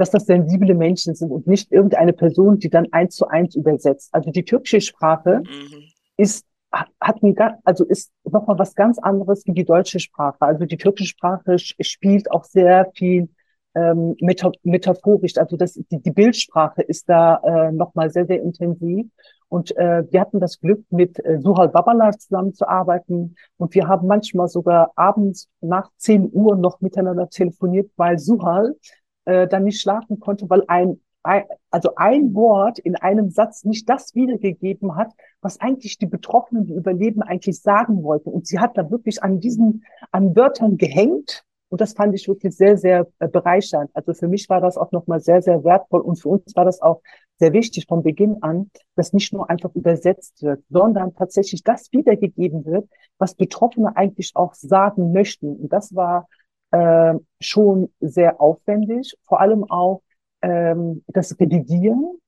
[0.00, 4.08] dass das sensible Menschen sind und nicht irgendeine Person, die dann eins zu eins übersetzt.
[4.12, 5.82] Also die türkische Sprache mhm.
[6.16, 10.40] ist hat ein, also ist nochmal was ganz anderes wie die deutsche Sprache.
[10.40, 13.28] Also die türkische Sprache spielt auch sehr viel
[13.74, 14.16] ähm,
[14.62, 15.36] metaphorisch.
[15.36, 19.06] Also das, die, die Bildsprache ist da äh, nochmal sehr, sehr intensiv.
[19.48, 23.34] Und äh, wir hatten das Glück, mit äh, Suhal Babalar zusammenzuarbeiten.
[23.56, 28.76] Und wir haben manchmal sogar abends nach 10 Uhr noch miteinander telefoniert, weil Suhal
[29.30, 33.88] äh, dann nicht schlafen konnte, weil ein, ein, also ein Wort in einem Satz nicht
[33.88, 38.30] das wiedergegeben hat, was eigentlich die Betroffenen, die Überleben eigentlich sagen wollten.
[38.30, 41.44] Und sie hat da wirklich an diesen, an Wörtern gehängt.
[41.68, 43.90] Und das fand ich wirklich sehr, sehr äh, bereichernd.
[43.94, 46.00] Also für mich war das auch nochmal sehr, sehr wertvoll.
[46.00, 47.00] Und für uns war das auch
[47.38, 52.64] sehr wichtig von Beginn an, dass nicht nur einfach übersetzt wird, sondern tatsächlich das wiedergegeben
[52.66, 52.88] wird,
[53.18, 55.56] was Betroffene eigentlich auch sagen möchten.
[55.56, 56.26] Und das war
[56.70, 59.16] äh, schon sehr aufwendig.
[59.24, 60.02] Vor allem auch
[60.42, 62.20] ähm, das Redigieren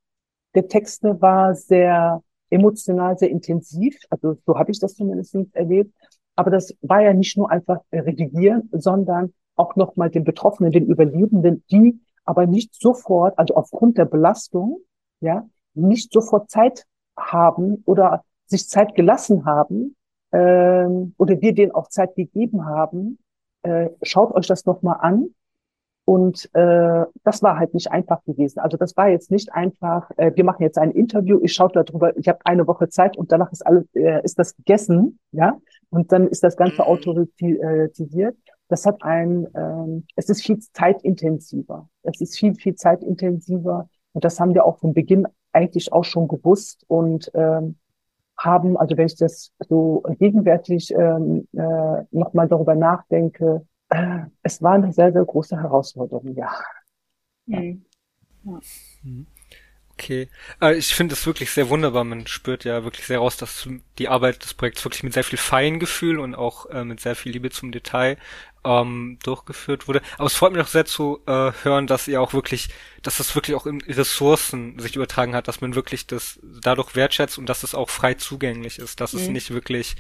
[0.55, 3.97] der Texte war sehr emotional, sehr intensiv.
[4.11, 5.95] Also so habe ich das zumindest erlebt.
[6.37, 11.65] Aber das war ja nicht nur einfach redigieren, sondern auch nochmal den Betroffenen, den Überlebenden,
[11.71, 14.79] die aber nicht sofort, also aufgrund der Belastung,
[15.21, 16.85] ja, nicht sofort Zeit
[17.17, 19.97] haben oder sich Zeit gelassen haben
[20.33, 23.19] ähm, oder wir denen auch Zeit gegeben haben,
[23.63, 25.35] äh, schaut euch das nochmal an
[26.05, 28.59] Und äh, das war halt nicht einfach gewesen.
[28.59, 32.17] Also das war jetzt nicht einfach, äh, wir machen jetzt ein Interview, ich schaue darüber,
[32.17, 35.59] ich habe eine Woche Zeit und danach ist alles, äh, ist das gegessen, ja,
[35.91, 36.89] und dann ist das Ganze mhm.
[36.89, 38.37] autoritisiert.
[38.69, 41.89] Das hat ein, ähm, es ist viel zeitintensiver.
[42.03, 43.89] Es ist viel, viel zeitintensiver.
[44.13, 47.77] Und das haben wir auch von Beginn eigentlich auch schon gewusst und ähm,
[48.45, 54.73] haben, also wenn ich das so gegenwärtig ähm, äh, nochmal darüber nachdenke, äh, es war
[54.73, 56.51] eine sehr, sehr große Herausforderung, ja.
[57.47, 57.85] Mhm.
[58.45, 58.59] ja.
[59.03, 59.27] Mhm.
[59.95, 60.29] Okay.
[60.61, 62.05] Äh, ich finde es wirklich sehr wunderbar.
[62.05, 65.39] Man spürt ja wirklich sehr raus, dass die Arbeit des Projekts wirklich mit sehr viel
[65.39, 68.17] Feingefühl und auch äh, mit sehr viel Liebe zum Detail
[68.65, 70.03] ähm, durchgeführt wurde.
[70.19, 72.69] Aber es freut mich auch sehr zu äh, hören, dass ihr auch wirklich,
[73.03, 77.39] dass das wirklich auch in Ressourcen sich übertragen hat, dass man wirklich das dadurch wertschätzt
[77.39, 79.21] und dass es auch frei zugänglich ist, dass mhm.
[79.21, 79.97] es nicht wirklich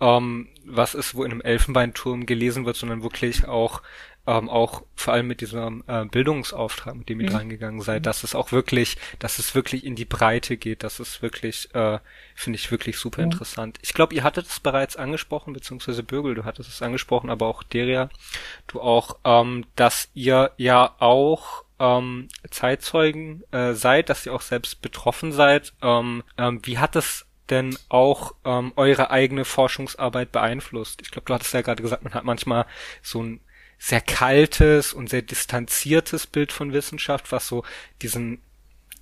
[0.00, 3.82] ähm, was ist, wo in einem Elfenbeinturm gelesen wird, sondern wirklich auch
[4.26, 7.36] ähm, auch vor allem mit diesem äh, Bildungsauftrag, mit dem ihr mhm.
[7.36, 8.04] reingegangen seid, mhm.
[8.04, 11.98] dass es auch wirklich, dass es wirklich in die Breite geht, dass es wirklich, äh,
[12.34, 13.32] finde ich wirklich super mhm.
[13.32, 13.78] interessant.
[13.82, 17.62] Ich glaube, ihr hattet es bereits angesprochen, beziehungsweise Bürgel, du hattest es angesprochen, aber auch
[17.62, 18.10] Deria,
[18.66, 24.82] du auch, ähm, dass ihr ja auch ähm, Zeitzeugen äh, seid, dass ihr auch selbst
[24.82, 25.72] betroffen seid.
[25.82, 31.00] Ähm, ähm, wie hat es denn auch ähm, eure eigene Forschungsarbeit beeinflusst?
[31.02, 32.66] Ich glaube, du hattest ja gerade gesagt, man hat manchmal
[33.02, 33.40] so ein
[33.82, 37.64] sehr kaltes und sehr distanziertes Bild von Wissenschaft, was so
[38.02, 38.42] diesen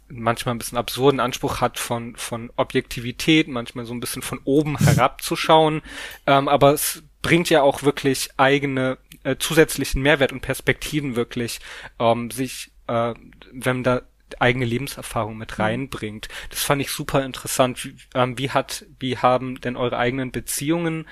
[0.08, 4.78] manchmal ein bisschen absurden Anspruch hat von, von Objektivität, manchmal so ein bisschen von oben
[4.78, 5.82] herabzuschauen.
[6.26, 11.58] Ähm, aber es bringt ja auch wirklich eigene äh, zusätzlichen Mehrwert und Perspektiven wirklich,
[11.98, 13.14] ähm, sich, äh,
[13.52, 14.02] wenn da
[14.38, 15.62] eigene Lebenserfahrung mit mhm.
[15.64, 16.28] reinbringt.
[16.50, 17.84] Das fand ich super interessant.
[17.84, 21.06] Wie, ähm, wie hat, wie haben denn eure eigenen Beziehungen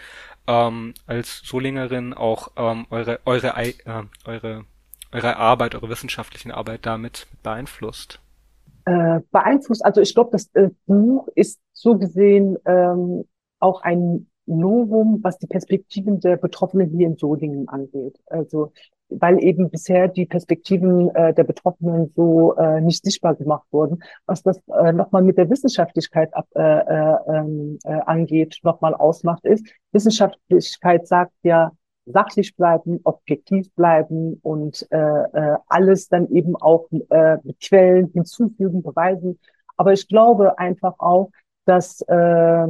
[0.47, 3.73] ähm, als Solingerin auch ähm, eure, eure, äh,
[4.25, 4.65] eure,
[5.13, 8.21] eure Arbeit, eure wissenschaftliche Arbeit damit beeinflusst?
[8.85, 13.25] Äh, beeinflusst, also ich glaube, das äh, Buch ist so gesehen ähm,
[13.59, 18.19] auch ein Novum, was die Perspektiven der Betroffenen hier in Solingen angeht.
[18.27, 18.73] Also
[19.09, 24.03] weil eben bisher die Perspektiven äh, der Betroffenen so äh, nicht sichtbar gemacht wurden.
[24.27, 29.45] Was das äh, nochmal mit der Wissenschaftlichkeit ab, äh, äh, ähm, äh, angeht, nochmal ausmacht,
[29.45, 31.73] ist, Wissenschaftlichkeit sagt ja,
[32.07, 38.83] sachlich bleiben, objektiv bleiben und äh, äh, alles dann eben auch äh, mit Quellen hinzufügen,
[38.83, 39.39] beweisen.
[39.77, 41.31] Aber ich glaube einfach auch,
[41.65, 42.67] dass äh,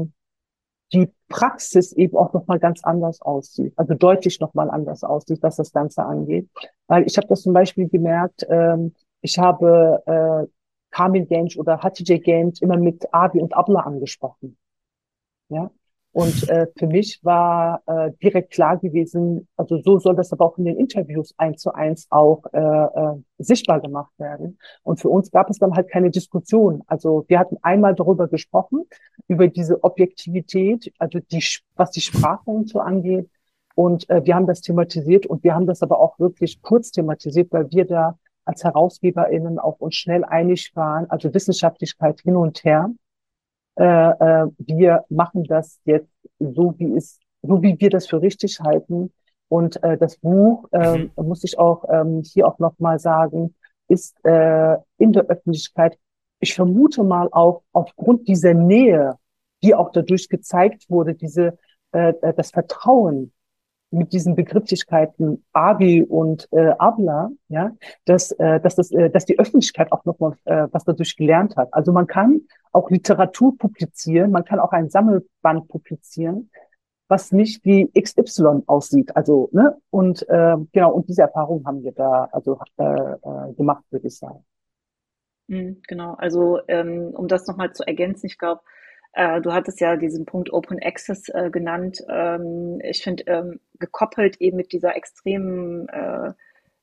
[0.93, 5.73] die Praxis eben auch nochmal ganz anders aussieht, also deutlich nochmal anders aussieht, was das
[5.73, 6.49] Ganze angeht.
[6.87, 10.47] Weil ich habe das zum Beispiel gemerkt, ähm, ich habe äh,
[10.91, 14.57] Kamil Genç oder Hatice Genç immer mit Abi und Abla angesprochen.
[15.49, 15.71] Ja,
[16.17, 20.57] und äh, für mich war äh, direkt klar gewesen, also so soll das aber auch
[20.57, 24.59] in den Interviews eins zu eins auch äh, äh, sichtbar gemacht werden.
[24.83, 26.83] Und für uns gab es dann halt keine Diskussion.
[26.87, 28.85] Also wir hatten einmal darüber gesprochen,
[29.29, 33.29] über diese Objektivität, also die, was die Sprache und so angeht.
[33.75, 37.53] Und äh, wir haben das thematisiert und wir haben das aber auch wirklich kurz thematisiert,
[37.53, 42.89] weil wir da als HerausgeberInnen auch uns schnell einig waren, also Wissenschaftlichkeit hin und her
[43.77, 48.61] äh, äh, wir machen das jetzt so, wie es, so wie wir das für richtig
[48.61, 49.13] halten.
[49.49, 51.11] Und äh, das Buch, äh, mhm.
[51.17, 53.55] muss ich auch ähm, hier auch nochmal sagen,
[53.89, 55.99] ist äh, in der Öffentlichkeit,
[56.41, 59.15] ich vermute mal auch aufgrund dieser Nähe,
[59.63, 61.59] die auch dadurch gezeigt wurde, diese
[61.93, 63.33] äh, das Vertrauen
[63.91, 67.73] mit diesen Begrifflichkeiten Abi und äh, Abla, ja,
[68.05, 71.73] dass, äh, dass, das, äh, dass die Öffentlichkeit auch nochmal äh, was dadurch gelernt hat.
[71.73, 76.51] Also man kann auch Literatur publizieren, man kann auch ein Sammelband publizieren,
[77.09, 79.17] was nicht wie XY aussieht.
[79.17, 83.85] Also, ne, und äh, genau, und diese Erfahrung haben wir da also äh, äh, gemacht,
[83.91, 84.45] würde ich sagen.
[85.49, 88.63] Mhm, genau, also ähm, um das nochmal zu ergänzen, ich glaube,
[89.41, 92.05] du hattest ja diesen Punkt Open Access äh, genannt.
[92.09, 96.33] Ähm, ich finde, ähm, gekoppelt eben mit dieser extremen, äh,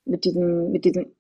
[0.06, 1.16] mit diesem, mit diesem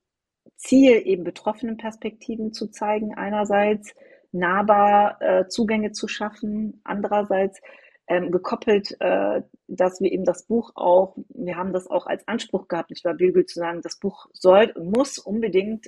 [0.57, 3.93] Ziel, eben betroffenen Perspektiven zu zeigen, einerseits
[4.31, 7.61] nahbar äh, Zugänge zu schaffen, andererseits
[8.07, 12.67] ähm, gekoppelt, äh, dass wir eben das Buch auch, wir haben das auch als Anspruch
[12.67, 15.87] gehabt, nicht wahr, Bilgül, zu sagen, das Buch soll und muss unbedingt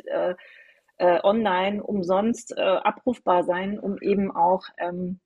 [0.98, 5.20] äh, online umsonst äh, abrufbar sein, um eben auch ähm,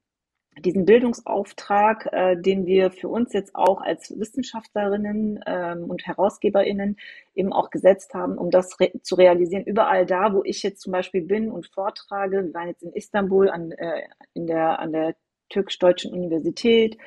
[0.57, 6.97] diesen Bildungsauftrag, äh, den wir für uns jetzt auch als Wissenschaftlerinnen ähm, und Herausgeberinnen
[7.35, 9.63] eben auch gesetzt haben, um das re zu realisieren.
[9.63, 13.49] Überall da, wo ich jetzt zum Beispiel bin und vortrage, wir waren jetzt in Istanbul
[13.49, 14.01] an, äh,
[14.33, 15.15] in der, an der
[15.49, 16.97] türkisch-deutschen Universität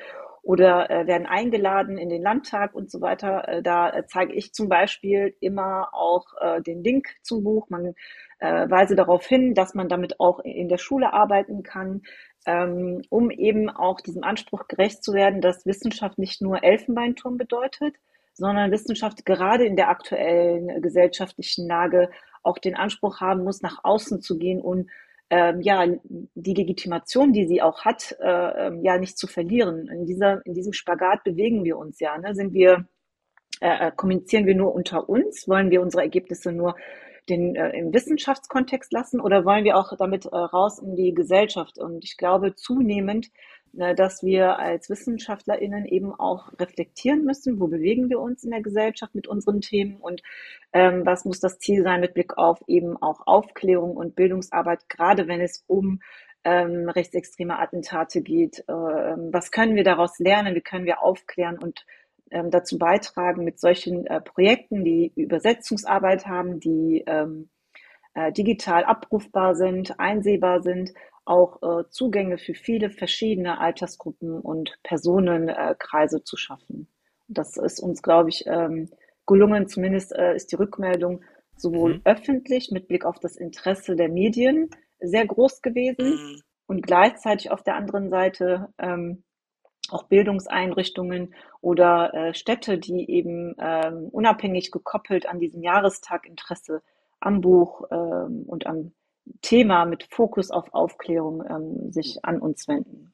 [0.41, 3.47] oder äh, werden eingeladen in den Landtag und so weiter.
[3.47, 7.69] Äh, da äh, zeige ich zum Beispiel immer auch äh, den Link zum Buch.
[7.69, 7.95] Man
[8.43, 12.01] äh, weise darauf hin, dass man damit auch in der Schule arbeiten kann,
[12.45, 17.95] ähm, um eben auch diesem Anspruch gerecht zu werden, dass Wissenschaft nicht nur Elfenbeinturm bedeutet,
[18.33, 22.09] sondern Wissenschaft gerade in der aktuellen gesellschaftlichen Lage
[22.41, 24.89] auch den Anspruch haben muss, nach außen zu gehen und
[25.29, 25.87] ähm, ja,
[26.35, 29.87] die Legitimation, die sie auch hat, äh, ähm, ja, nicht zu verlieren.
[29.87, 32.17] In, dieser, in diesem Spagat bewegen wir uns ja.
[32.17, 32.35] Ne?
[32.35, 32.85] Sind wir,
[33.61, 35.47] äh, äh, kommunizieren wir nur unter uns?
[35.47, 36.75] Wollen wir unsere Ergebnisse nur
[37.29, 41.77] den, äh, im Wissenschaftskontext lassen oder wollen wir auch damit äh, raus in die Gesellschaft?
[41.77, 43.29] Und ich glaube zunehmend,
[43.77, 48.61] äh, dass wir als WissenschaftlerInnen eben auch reflektieren müssen, wo bewegen wir uns in der
[48.61, 50.21] Gesellschaft mit unseren Themen und
[50.73, 55.27] ähm, was muss das Ziel sein mit Blick auf eben auch Aufklärung und Bildungsarbeit, gerade
[55.27, 56.01] wenn es um
[56.43, 58.59] ähm, rechtsextreme Attentate geht.
[58.67, 60.55] Äh, was können wir daraus lernen?
[60.55, 61.85] Wie können wir aufklären und
[62.33, 67.49] ähm, dazu beitragen mit solchen äh, Projekten, die Übersetzungsarbeit haben, die ähm,
[68.13, 70.93] äh, digital abrufbar sind, einsehbar sind,
[71.25, 76.87] auch äh, Zugänge für viele verschiedene Altersgruppen und Personenkreise zu schaffen.
[77.27, 78.89] Das ist uns, glaube ich, ähm,
[79.25, 79.67] gelungen.
[79.67, 81.23] Zumindest äh, ist die Rückmeldung
[81.55, 82.01] sowohl mhm.
[82.03, 84.69] öffentlich mit Blick auf das Interesse der Medien
[84.99, 86.41] sehr groß gewesen mhm.
[86.67, 89.23] und gleichzeitig auf der anderen Seite ähm,
[89.89, 96.81] auch Bildungseinrichtungen oder äh, Städte, die eben ähm, unabhängig gekoppelt an diesem Jahrestag Interesse
[97.19, 98.93] am Buch ähm, und am
[99.41, 103.13] Thema mit Fokus auf Aufklärung ähm, sich an uns wenden.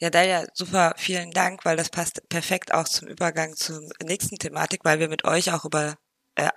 [0.00, 4.84] Ja, Dalia, super, vielen Dank, weil das passt perfekt auch zum Übergang zur nächsten Thematik,
[4.84, 5.96] weil wir mit euch auch über
[6.38, 6.50] äh,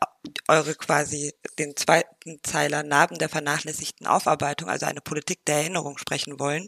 [0.47, 6.39] eure quasi den zweiten Zeiler Narben der vernachlässigten Aufarbeitung, also eine Politik der Erinnerung sprechen
[6.39, 6.67] wollen.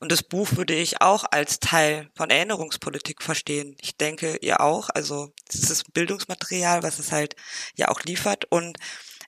[0.00, 3.74] Und das Buch würde ich auch als Teil von Erinnerungspolitik verstehen.
[3.80, 4.90] Ich denke, ihr auch.
[4.90, 7.36] Also es ist Bildungsmaterial, was es halt
[7.74, 8.76] ja auch liefert und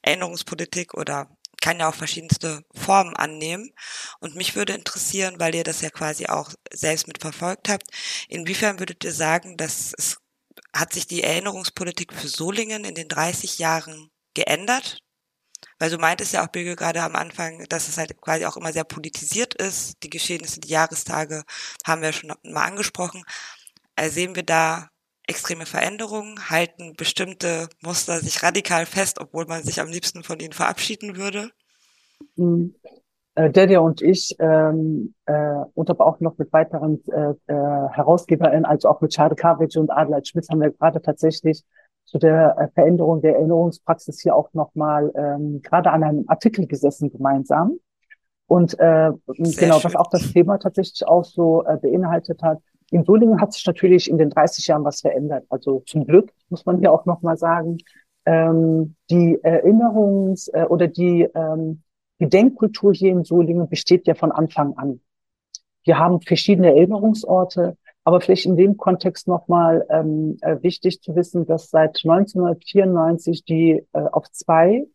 [0.02, 1.30] Erinnerungspolitik oder
[1.62, 3.72] kann ja auch verschiedenste Formen annehmen.
[4.20, 7.86] Und mich würde interessieren, weil ihr das ja quasi auch selbst mitverfolgt habt,
[8.28, 10.18] inwiefern würdet ihr sagen, dass es
[10.74, 15.00] hat sich die Erinnerungspolitik für Solingen in den 30 Jahren geändert?
[15.78, 18.72] Weil du meintest ja auch, Birgit, gerade am Anfang, dass es halt quasi auch immer
[18.72, 20.02] sehr politisiert ist.
[20.02, 21.44] Die Geschehnisse, die Jahrestage
[21.86, 23.24] haben wir schon mal angesprochen.
[23.96, 24.88] Also sehen wir da
[25.26, 26.50] extreme Veränderungen?
[26.50, 31.50] Halten bestimmte Muster sich radikal fest, obwohl man sich am liebsten von ihnen verabschieden würde?
[33.36, 38.64] Äh, Delia und ich ähm, äh, und aber auch noch mit weiteren äh, äh, HerausgeberInnen,
[38.64, 41.64] also auch mit Schade Kavic und Adelheid Schmitz, haben wir gerade tatsächlich
[42.04, 47.10] zu der äh, Veränderung der Erinnerungspraxis hier auch nochmal ähm, gerade an einem Artikel gesessen
[47.10, 47.78] gemeinsam.
[48.46, 49.84] Und äh, genau, schön.
[49.84, 52.60] was auch das Thema tatsächlich auch so äh, beinhaltet hat.
[52.90, 55.44] In Solingen hat sich natürlich in den 30 Jahren was verändert.
[55.48, 57.78] Also zum Glück muss man hier auch nochmal sagen,
[58.26, 61.82] ähm, die Erinnerungs- äh, oder die ähm,
[62.24, 65.00] die Denkkultur hier in Solingen besteht ja von Anfang an.
[65.84, 71.46] Wir haben verschiedene Erinnerungsorte, aber vielleicht in dem Kontext nochmal ähm, äh, wichtig zu wissen,
[71.46, 74.86] dass seit 1994 die äh, auf zwei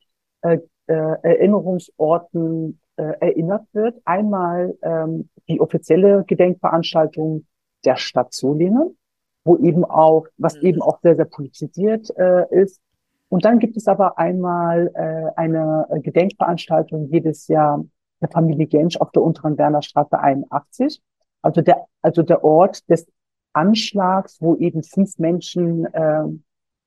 [0.42, 4.02] äh, äh, Erinnerungsorten äh, erinnert wird.
[4.06, 7.46] Einmal ähm, die offizielle Gedenkveranstaltung
[7.86, 8.98] der Stadt Solingen,
[9.44, 10.66] wo eben auch, was mhm.
[10.66, 12.82] eben auch sehr, sehr politisiert äh, ist,
[13.30, 17.86] und dann gibt es aber einmal äh, eine Gedenkveranstaltung jedes Jahr
[18.22, 21.02] der Familie Gensch auf der unteren Werner Straße 81.
[21.42, 23.08] Also der, also der Ort des
[23.54, 26.24] Anschlags, wo eben fünf Menschen äh,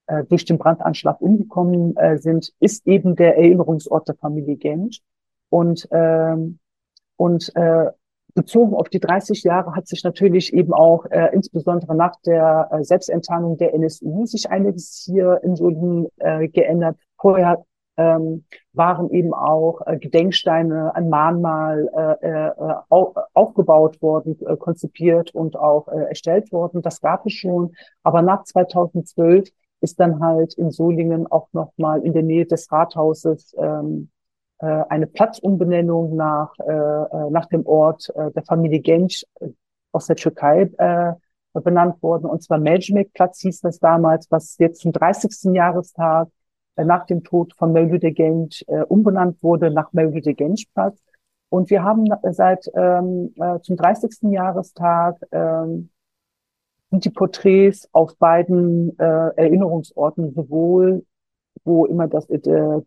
[0.06, 5.00] äh, durch den Brandanschlag umgekommen äh, sind, ist eben der Erinnerungsort der Familie Gensch.
[5.48, 6.58] Und, ähm,
[7.16, 7.90] und äh,
[8.34, 12.84] bezogen auf die 30 Jahre hat sich natürlich eben auch äh, insbesondere nach der äh,
[12.84, 16.96] Selbstenttarnung der NSU sich einiges hier in Solingen äh, geändert.
[17.18, 17.64] Vorher
[17.96, 21.90] ähm, waren eben auch äh, Gedenksteine, ein Mahnmal
[22.22, 26.82] äh, äh, au aufgebaut worden, äh, konzipiert und auch äh, erstellt worden.
[26.82, 27.74] Das gab es schon.
[28.02, 29.50] Aber nach 2012
[29.82, 34.10] ist dann halt in Solingen auch nochmal in der Nähe des Rathauses ähm,
[34.62, 39.48] äh, eine Platzumbenennung nach, äh, äh, nach dem Ort äh, der Familie Genç äh,
[39.90, 42.26] aus der Türkei äh, benannt worden.
[42.26, 45.52] Und zwar Mecmek-Platz hieß das damals, was jetzt zum 30.
[45.52, 46.28] Jahrestag
[46.76, 50.96] äh, nach dem Tod von Mevlüt Genç äh, umbenannt wurde nach Mevlüt Genç-Platz.
[51.48, 54.30] Und wir haben seit ähm, äh, zum 30.
[54.32, 55.90] Jahrestag ähm,
[56.90, 59.02] sind die Porträts auf beiden äh,
[59.36, 61.04] Erinnerungsorten sowohl
[61.64, 62.38] wo immer das, äh,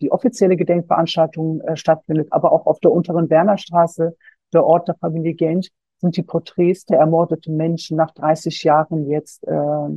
[0.02, 4.16] die offizielle Gedenkveranstaltung äh, stattfindet, aber auch auf der unteren Wernerstraße,
[4.54, 5.70] der Ort der Familie Gensch,
[6.00, 9.88] sind die Porträts der ermordeten Menschen nach 30 Jahren jetzt äh,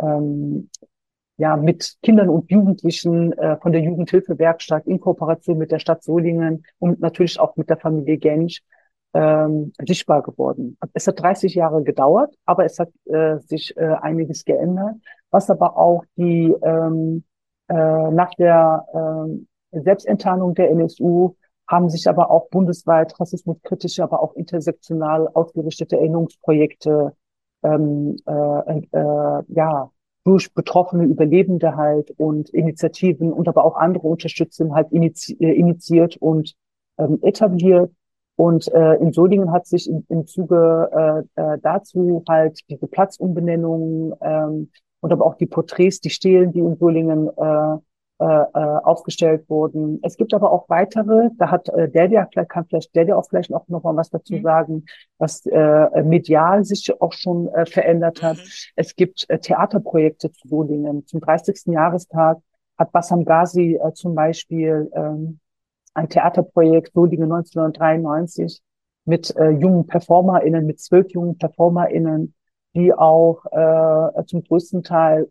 [0.00, 0.70] ähm,
[1.36, 6.64] ja mit Kindern und Jugendlichen äh, von der Jugendhilfewerkstatt in Kooperation mit der Stadt Solingen
[6.78, 8.62] und natürlich auch mit der Familie Gensch
[9.14, 10.76] ähm, sichtbar geworden.
[10.92, 14.96] Es hat 30 Jahre gedauert, aber es hat äh, sich äh, einiges geändert,
[15.30, 17.24] was aber auch die ähm,
[17.70, 18.84] äh, nach der
[19.72, 21.36] äh, Selbstenttarnung der NSU
[21.68, 27.14] haben sich aber auch bundesweit rassismuskritische, aber auch intersektional ausgerichtete Erinnerungsprojekte
[27.62, 29.90] ähm, äh, äh, ja
[30.24, 36.16] durch betroffene Überlebende halt und Initiativen und aber auch andere Unterstützung halt inizi äh, initiiert
[36.16, 36.54] und
[36.98, 37.92] ähm, etabliert.
[38.34, 44.14] Und äh, in Solingen hat sich im, im Zuge äh, äh, dazu halt diese Platzumbenennung
[44.20, 47.78] ähm, und aber auch die Porträts, die Stelen, die in Solingen äh,
[48.20, 49.98] äh, äh, aufgestellt wurden.
[50.02, 53.48] Es gibt aber auch weitere, da hat äh, der vielleicht kann vielleicht der auch vielleicht
[53.48, 54.42] noch, noch mal was dazu mhm.
[54.42, 54.84] sagen,
[55.16, 58.36] was äh, medial sich auch schon äh, verändert hat.
[58.36, 58.42] Mhm.
[58.76, 61.06] Es gibt äh, Theaterprojekte zu Solingen.
[61.06, 61.72] Zum 30.
[61.72, 62.36] Jahrestag
[62.76, 65.40] hat Bassam Ghazi äh, zum Beispiel ähm,
[65.94, 68.60] ein Theaterprojekt Solingen 1993
[69.06, 72.34] mit äh, jungen PerformerInnen, mit zwölf jungen PerformerInnen,
[72.74, 75.30] die auch äh, zum größten Teil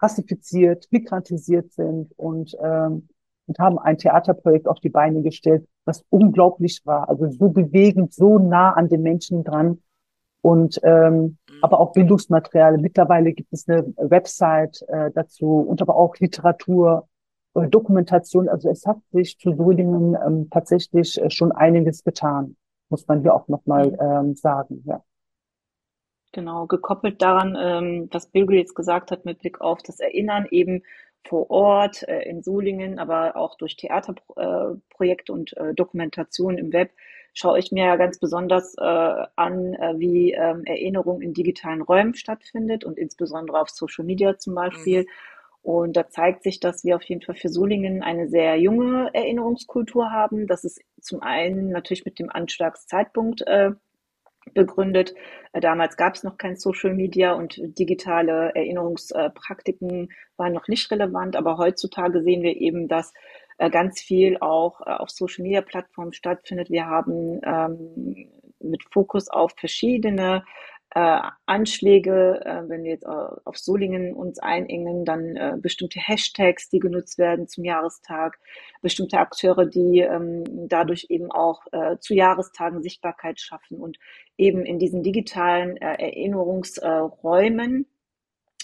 [0.00, 3.08] rassifiziert, migrantisiert sind und, ähm,
[3.46, 7.08] und haben ein Theaterprojekt auf die Beine gestellt, was unglaublich war.
[7.08, 9.82] Also so bewegend, so nah an den Menschen dran.
[10.42, 11.38] Und ähm, mhm.
[11.62, 12.78] aber auch Bildungsmaterial.
[12.78, 17.08] Mittlerweile gibt es eine Website äh, dazu und aber auch Literatur,
[17.54, 18.48] äh, Dokumentation.
[18.48, 22.56] Also es hat sich zu Solingen ähm, tatsächlich äh, schon einiges getan,
[22.90, 23.96] muss man hier auch nochmal mhm.
[24.00, 24.84] ähm, sagen.
[24.86, 25.02] Ja.
[26.32, 30.82] Genau, gekoppelt daran, ähm, was Bilgel jetzt gesagt hat mit Blick auf das Erinnern eben
[31.26, 36.90] vor Ort äh, in Solingen, aber auch durch Theaterprojekte äh, und äh, Dokumentation im Web,
[37.34, 38.82] schaue ich mir ja ganz besonders äh,
[39.36, 44.54] an, äh, wie ähm, Erinnerung in digitalen Räumen stattfindet und insbesondere auf Social Media zum
[44.54, 45.02] Beispiel.
[45.02, 45.08] Mhm.
[45.62, 50.12] Und da zeigt sich, dass wir auf jeden Fall für Solingen eine sehr junge Erinnerungskultur
[50.12, 50.46] haben.
[50.46, 53.72] Das ist zum einen natürlich mit dem Anschlagszeitpunkt äh,
[54.54, 55.14] begründet.
[55.52, 61.36] Äh, damals gab es noch kein Social Media und digitale Erinnerungspraktiken waren noch nicht relevant,
[61.36, 63.12] aber heutzutage sehen wir eben, dass
[63.58, 66.70] äh, ganz viel auch äh, auf Social Media Plattformen stattfindet.
[66.70, 68.28] Wir haben ähm,
[68.60, 70.44] mit Fokus auf verschiedene
[70.96, 76.78] äh, Anschläge, äh, wenn wir jetzt auf Solingen uns einengen, dann äh, bestimmte Hashtags, die
[76.78, 78.38] genutzt werden zum Jahrestag,
[78.80, 83.98] bestimmte Akteure, die ähm, dadurch eben auch äh, zu Jahrestagen Sichtbarkeit schaffen und
[84.38, 87.86] eben in diesen digitalen äh, Erinnerungsräumen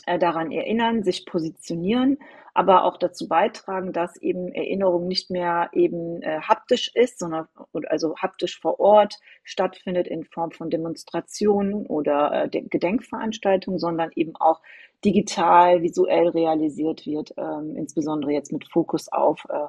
[0.07, 2.19] äh, daran erinnern, sich positionieren,
[2.55, 7.47] aber auch dazu beitragen, dass eben Erinnerung nicht mehr eben äh, haptisch ist, sondern
[7.89, 14.61] also haptisch vor Ort stattfindet in Form von Demonstrationen oder äh, Gedenkveranstaltungen, sondern eben auch
[15.05, 19.69] digital, visuell realisiert wird, ähm, insbesondere jetzt mit Fokus auf äh,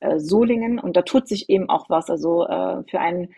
[0.00, 0.78] äh, Solingen.
[0.78, 2.10] Und da tut sich eben auch was.
[2.10, 3.34] Also äh, für einen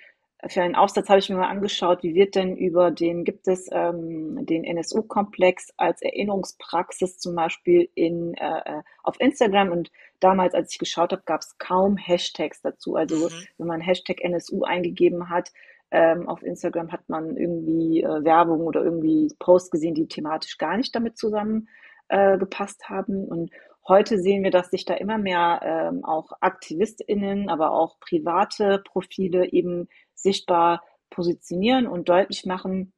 [0.48, 3.68] für einen Aufsatz habe ich mir mal angeschaut, wie wird denn über den, gibt es
[3.72, 9.90] ähm, den NSU-Komplex als Erinnerungspraxis zum Beispiel in, äh, äh, auf Instagram und
[10.20, 12.96] damals, als ich geschaut habe, gab es kaum Hashtags dazu.
[12.96, 13.46] Also mhm.
[13.58, 15.52] wenn man Hashtag NSU eingegeben hat,
[15.90, 20.76] ähm, auf Instagram hat man irgendwie äh, Werbung oder irgendwie Posts gesehen, die thematisch gar
[20.76, 21.68] nicht damit zusammen
[22.08, 23.24] äh, gepasst haben.
[23.24, 23.50] Und
[23.86, 29.52] heute sehen wir, dass sich da immer mehr ähm, auch AktivistInnen, aber auch private Profile
[29.52, 32.92] eben sichtbar positionieren und deutlich machen,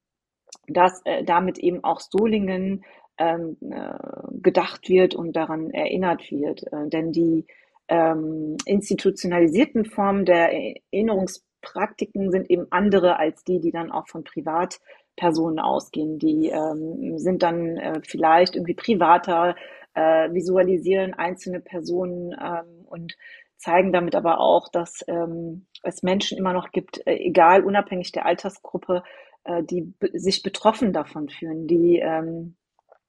[0.66, 2.84] dass äh, damit eben auch Solingen
[3.18, 3.94] ähm, äh,
[4.40, 6.64] gedacht wird und daran erinnert wird.
[6.72, 7.46] Äh, denn die
[7.88, 10.52] ähm, institutionalisierten Formen der
[10.92, 16.18] Erinnerungspraktiken sind eben andere als die, die dann auch von Privatpersonen ausgehen.
[16.18, 19.56] Die ähm, sind dann äh, vielleicht irgendwie privater,
[19.94, 23.16] äh, visualisieren einzelne Personen ähm, und
[23.58, 28.24] zeigen damit aber auch, dass ähm, es Menschen immer noch gibt, äh, egal unabhängig der
[28.24, 29.02] Altersgruppe,
[29.44, 32.56] äh, die sich betroffen davon fühlen, die ähm,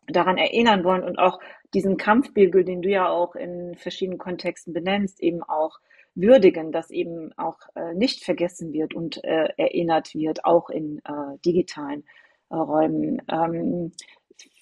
[0.07, 1.39] daran erinnern wollen und auch
[1.73, 5.77] diesen Kampfbügel, den du ja auch in verschiedenen Kontexten benennst, eben auch
[6.15, 11.37] würdigen, dass eben auch äh, nicht vergessen wird und äh, erinnert wird, auch in äh,
[11.45, 12.03] digitalen
[12.49, 13.21] äh, Räumen.
[13.31, 13.91] Ähm,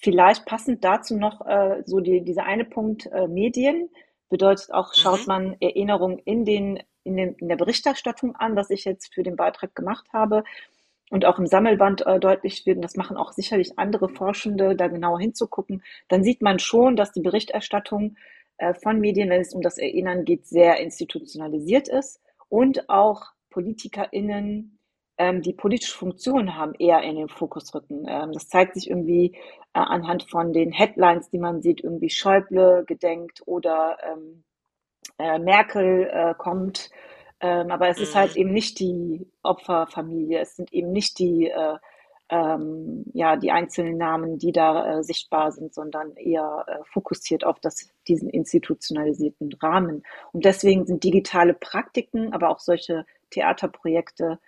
[0.00, 3.88] vielleicht passend dazu noch äh, so die, dieser eine Punkt äh, Medien
[4.28, 5.26] bedeutet auch, schaut mhm.
[5.26, 9.36] man Erinnerung in den, in den, in der Berichterstattung an, was ich jetzt für den
[9.36, 10.44] Beitrag gemacht habe.
[11.10, 14.88] Und auch im Sammelband äh, deutlich wird, und das machen auch sicherlich andere Forschende, da
[14.88, 18.16] genauer hinzugucken, dann sieht man schon, dass die Berichterstattung
[18.58, 22.20] äh, von Medien, wenn es um das Erinnern geht, sehr institutionalisiert ist
[22.50, 24.77] und auch PolitikerInnen
[25.18, 28.06] ähm, die politische Funktion haben, eher in den Fokus rücken.
[28.08, 29.36] Ähm, das zeigt sich irgendwie
[29.74, 34.44] äh, anhand von den Headlines, die man sieht, irgendwie Schäuble gedenkt oder ähm,
[35.18, 36.90] äh, Merkel äh, kommt.
[37.40, 38.40] Ähm, aber es ist halt mhm.
[38.40, 41.76] eben nicht die Opferfamilie, es sind eben nicht die äh,
[42.30, 47.58] ähm, ja, die einzelnen Namen, die da äh, sichtbar sind, sondern eher äh, fokussiert auf
[47.60, 50.02] das, diesen institutionalisierten Rahmen.
[50.32, 54.38] Und deswegen sind digitale Praktiken, aber auch solche Theaterprojekte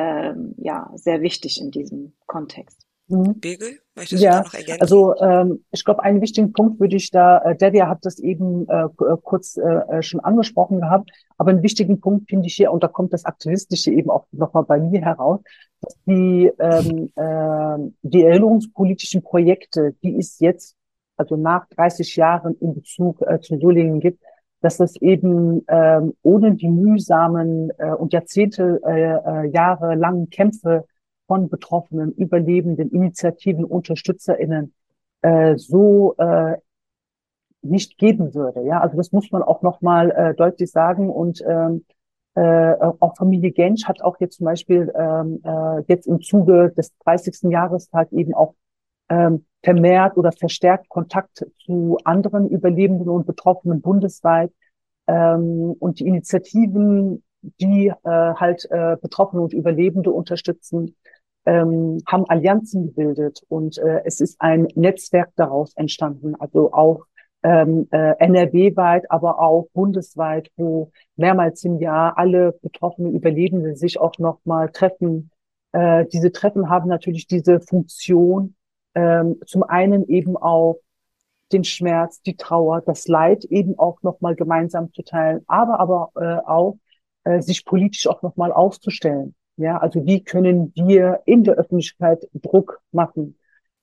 [0.00, 2.86] ähm, ja, sehr wichtig in diesem Kontext.
[3.08, 3.40] Mhm.
[3.40, 4.80] Begel, möchtest ja, du da noch ergänzen?
[4.80, 8.68] Also ähm, ich glaube, einen wichtigen Punkt würde ich da, äh, Delia hat das eben
[8.68, 12.72] äh, äh kurz äh, äh, schon angesprochen gehabt, aber einen wichtigen Punkt finde ich hier,
[12.72, 15.40] und da kommt das Aktivistische eben auch nochmal bei mir heraus,
[15.80, 20.76] dass die, ähm, äh, die erinnerungspolitischen Projekte, die es jetzt,
[21.16, 24.22] also nach 30 Jahren in Bezug äh, zu Solingen gibt,
[24.60, 30.84] dass es eben ähm, ohne die mühsamen äh, und Jahrzehnte, äh, äh, Jahre langen Kämpfe
[31.26, 34.74] von Betroffenen, Überlebenden, Initiativen, UnterstützerInnen
[35.22, 36.56] äh, so äh,
[37.62, 38.62] nicht geben würde.
[38.64, 41.10] Ja, also das muss man auch nochmal äh, deutlich sagen.
[41.10, 41.84] Und ähm,
[42.34, 46.96] äh, auch Familie Gensch hat auch jetzt zum Beispiel ähm, äh, jetzt im Zuge des
[46.98, 47.50] 30.
[47.50, 48.54] Jahrestags eben auch
[49.08, 54.52] ähm, vermehrt oder verstärkt Kontakt zu anderen Überlebenden und Betroffenen bundesweit.
[55.06, 60.96] Ähm, und die Initiativen, die äh, halt äh, Betroffene und Überlebende unterstützen,
[61.46, 67.06] ähm, haben Allianzen gebildet und äh, es ist ein Netzwerk daraus entstanden, also auch
[67.42, 74.18] ähm, äh, NRW-weit, aber auch bundesweit, wo mehrmals im Jahr alle betroffenen Überlebenden sich auch
[74.18, 75.30] nochmal treffen.
[75.72, 78.54] Äh, diese Treffen haben natürlich diese Funktion,
[78.94, 80.80] ähm, zum einen eben auch
[81.52, 86.46] den Schmerz, die Trauer, das Leid eben auch nochmal gemeinsam zu teilen, aber aber äh,
[86.46, 86.78] auch
[87.24, 89.34] äh, sich politisch auch nochmal aufzustellen.
[89.56, 93.36] Ja, also wie können wir in der Öffentlichkeit Druck machen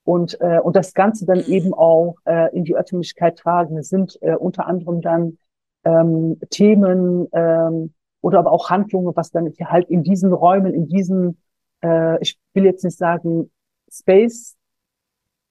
[0.04, 3.76] und äh, und das Ganze dann eben auch äh, in die Öffentlichkeit tragen.
[3.78, 5.38] Es sind äh, unter anderem dann
[5.84, 11.40] ähm, Themen ähm, oder aber auch Handlungen, was dann halt in diesen Räumen, in diesen,
[11.82, 13.50] äh, ich will jetzt nicht sagen
[13.90, 14.57] Space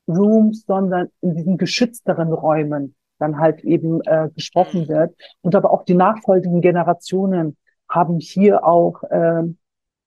[0.08, 4.88] Rooms, sondern in diesen geschützteren Räumen dann halt eben äh, gesprochen mhm.
[4.90, 5.16] wird.
[5.42, 7.58] Und aber auch die nachfolgenden Generationen
[7.90, 9.44] haben hier auch äh,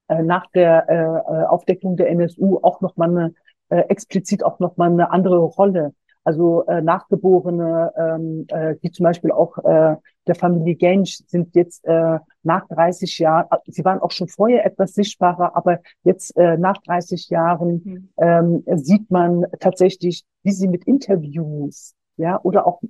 [0.09, 3.35] äh, nach der äh, äh Aufdeckung der NSU auch noch mal eine
[3.71, 5.95] äh, explizit auch noch mal eine andere Rolle.
[6.31, 9.97] Also äh, Nachgeborene, ähm, äh, die zum Beispiel auch äh,
[10.29, 14.65] der Familie Gensch sind jetzt äh, nach 30 Jahren, äh, sie waren auch schon vorher
[14.65, 18.09] etwas sichtbarer, aber jetzt äh, nach 30 Jahren mhm.
[18.19, 22.81] ähm, sieht man tatsächlich, wie sie mit Interviews, ja, oder auch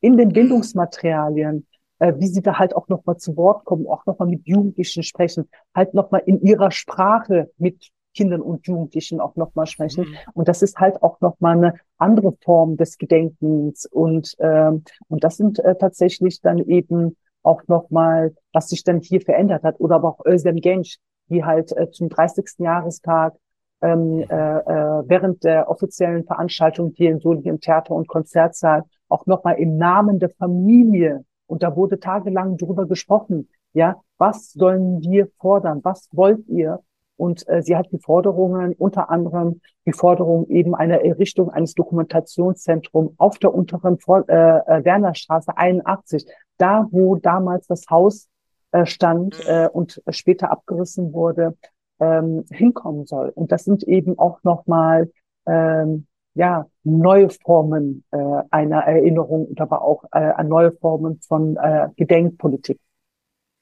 [0.00, 1.66] in den Bildungsmaterialien
[1.98, 5.48] äh, wie sie da halt auch nochmal zu Wort kommen, auch nochmal mit Jugendlichen sprechen,
[5.74, 10.08] halt nochmal in ihrer Sprache mit Kindern und Jugendlichen auch nochmal sprechen.
[10.08, 10.16] Mhm.
[10.34, 13.86] Und das ist halt auch nochmal eine andere Form des Gedenkens.
[13.86, 19.20] Und, ähm, und das sind äh, tatsächlich dann eben auch nochmal, was sich dann hier
[19.20, 19.80] verändert hat.
[19.80, 20.98] Oder aber auch Özlem Genç,
[21.28, 22.44] die halt äh, zum 30.
[22.58, 23.34] Jahrestag
[23.82, 29.26] ähm, äh, äh, während der offiziellen Veranstaltung hier in Solingen im Theater- und Konzertsaal auch
[29.26, 33.48] nochmal im Namen der Familie und da wurde tagelang drüber gesprochen.
[33.74, 35.80] Ja, was sollen wir fordern?
[35.82, 36.80] Was wollt ihr?
[37.16, 43.12] Und äh, sie hat die Forderungen, unter anderem die Forderung eben einer Errichtung eines Dokumentationszentrums
[43.18, 46.26] auf der unteren Vor äh, äh Wernerstraße 81,
[46.58, 48.28] da wo damals das Haus
[48.72, 51.56] äh, stand äh, und später abgerissen wurde,
[52.00, 53.28] ähm, hinkommen soll.
[53.28, 55.10] Und das sind eben auch nochmal
[55.46, 61.88] ähm, ja, neue Formen äh, einer Erinnerung und aber auch äh, neue Formen von äh,
[61.96, 62.80] Gedenkpolitik.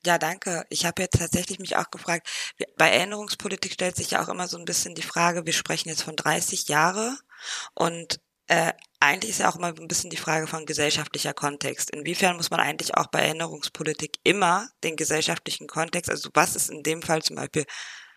[0.05, 0.65] Ja, danke.
[0.69, 2.29] Ich habe jetzt tatsächlich mich auch gefragt,
[2.77, 6.03] bei Erinnerungspolitik stellt sich ja auch immer so ein bisschen die Frage, wir sprechen jetzt
[6.03, 7.17] von 30 Jahre
[7.75, 11.91] und äh, eigentlich ist ja auch immer ein bisschen die Frage von gesellschaftlicher Kontext.
[11.91, 16.83] Inwiefern muss man eigentlich auch bei Erinnerungspolitik immer den gesellschaftlichen Kontext, also was ist in
[16.83, 17.65] dem Fall zum Beispiel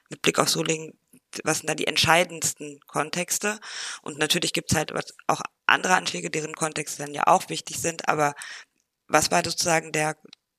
[0.09, 0.93] mit Blick auf Solingen
[1.43, 3.59] was sind da die entscheidendsten Kontexte?
[4.01, 4.93] Und natürlich gibt es halt
[5.27, 8.35] auch andere Anschläge, deren Kontexte dann ja auch wichtig sind, aber
[9.07, 10.15] was war sozusagen der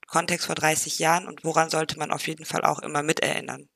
[0.06, 3.68] Kontext vor 30 Jahren und woran sollte man auf jeden Fall auch immer miterinnern?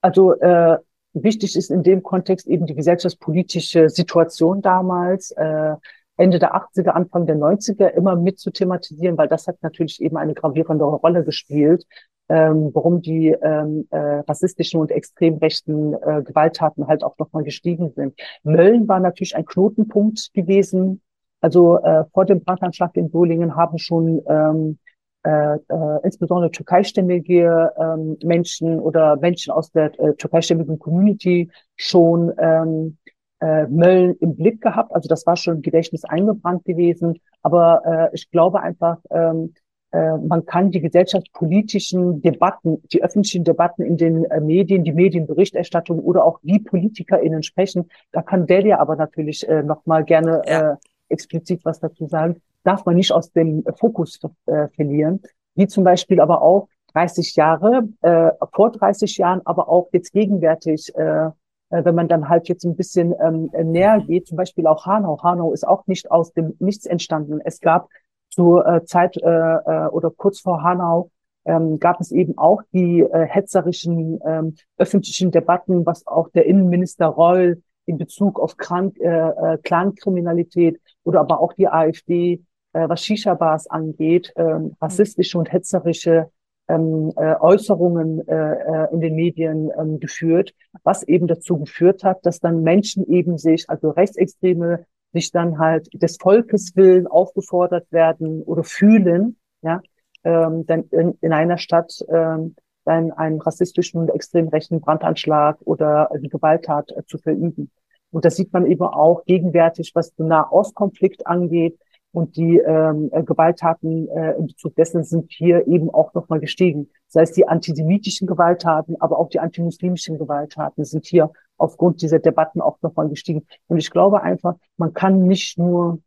[0.00, 0.78] Also äh,
[1.12, 5.74] wichtig ist in dem Kontext eben die gesellschaftspolitische Situation damals, äh,
[6.16, 10.16] Ende der 80er, Anfang der 90er immer mit zu thematisieren, weil das hat natürlich eben
[10.16, 11.86] eine gravierende Rolle gespielt
[12.30, 17.92] ähm, warum die ähm, äh, rassistischen und extrem rechten äh, Gewalttaten halt auch nochmal gestiegen
[17.96, 18.14] sind.
[18.44, 21.02] Mölln war natürlich ein Knotenpunkt gewesen.
[21.40, 24.78] Also äh, vor dem Brandanschlag in Solingen haben schon ähm,
[25.22, 25.58] äh, äh,
[26.02, 32.96] insbesondere türkeistämmige ähm, Menschen oder Menschen aus der äh, türkeistämmigen Community schon ähm,
[33.40, 34.94] äh, Mölln im Blick gehabt.
[34.94, 37.20] Also das war schon im Gedächtnis eingebrannt gewesen.
[37.42, 39.54] Aber äh, ich glaube einfach, ähm,
[39.92, 45.98] äh, man kann die gesellschaftspolitischen Debatten, die öffentlichen Debatten in den äh, Medien, die Medienberichterstattung
[45.98, 50.72] oder auch wie PolitikerInnen sprechen, da kann Delia aber natürlich äh, noch mal gerne ja.
[50.72, 50.76] äh,
[51.08, 55.20] explizit was dazu sagen, darf man nicht aus dem Fokus äh, verlieren.
[55.54, 60.92] Wie zum Beispiel aber auch 30 Jahre, äh, vor 30 Jahren, aber auch jetzt gegenwärtig,
[60.96, 64.86] äh, äh, wenn man dann halt jetzt ein bisschen ähm, näher geht, zum Beispiel auch
[64.86, 65.22] Hanau.
[65.22, 67.40] Hanau ist auch nicht aus dem Nichts entstanden.
[67.44, 67.88] Es gab
[68.28, 71.10] zur äh, Zeit äh, äh, oder kurz vor Hanau
[71.44, 77.06] ähm, gab es eben auch die äh, hetzerischen ähm, öffentlichen Debatten, was auch der Innenminister
[77.06, 82.42] Reul in Bezug auf Krank, äh, äh, Clankriminalität oder aber auch die AfD,
[82.72, 86.30] äh, was Shisha-Bars angeht, äh, rassistische und hetzerische
[86.68, 90.54] ähm, äh, Äußerungen äh, äh, in den Medien ähm, geführt,
[90.84, 95.88] was eben dazu geführt hat, dass dann Menschen eben sich, also Rechtsextreme, sich dann halt
[95.92, 99.80] des Volkes willen aufgefordert werden oder fühlen, ja,
[100.22, 102.54] ähm, dann in, in einer Stadt ähm,
[102.84, 107.70] dann einen rassistischen und extrem rechten Brandanschlag oder die Gewalttat äh, zu verüben.
[108.10, 111.78] Und das sieht man eben auch gegenwärtig, was den Nahostkonflikt angeht.
[112.12, 116.88] Und die ähm, äh, Gewalttaten äh, in Bezug dessen sind hier eben auch nochmal gestiegen.
[117.12, 122.60] Das heißt, die antisemitischen Gewalttaten, aber auch die antimuslimischen Gewalttaten sind hier aufgrund dieser Debatten
[122.60, 123.46] auch nochmal gestiegen.
[123.68, 126.00] Und ich glaube einfach, man kann nicht nur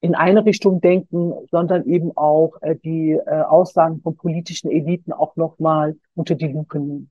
[0.00, 5.36] in eine Richtung denken, sondern eben auch äh, die äh, Aussagen von politischen Eliten auch
[5.36, 7.10] nochmal unter die Lupe nehmen.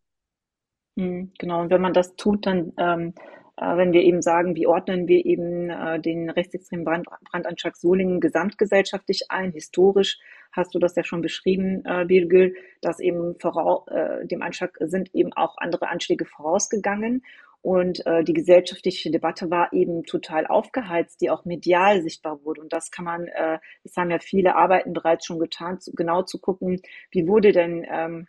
[0.98, 3.14] Hm, genau, und wenn man das tut, dann ähm,
[3.49, 8.20] äh, wenn wir eben sagen, wie ordnen wir eben äh, den rechtsextremen Brand, Brandanschlag Solingen
[8.20, 10.20] gesamtgesellschaftlich ein, historisch,
[10.52, 15.14] hast du das ja schon beschrieben, äh, Birgül, dass eben vorau äh, dem Anschlag sind
[15.14, 17.24] eben auch andere Anschläge vorausgegangen
[17.62, 22.62] und äh, die gesellschaftliche Debatte war eben total aufgeheizt, die auch medial sichtbar wurde.
[22.62, 26.24] Und das kann man, äh, das haben ja viele Arbeiten bereits schon getan, zu, genau
[26.24, 26.82] zu gucken,
[27.12, 28.28] wie wurde denn ähm,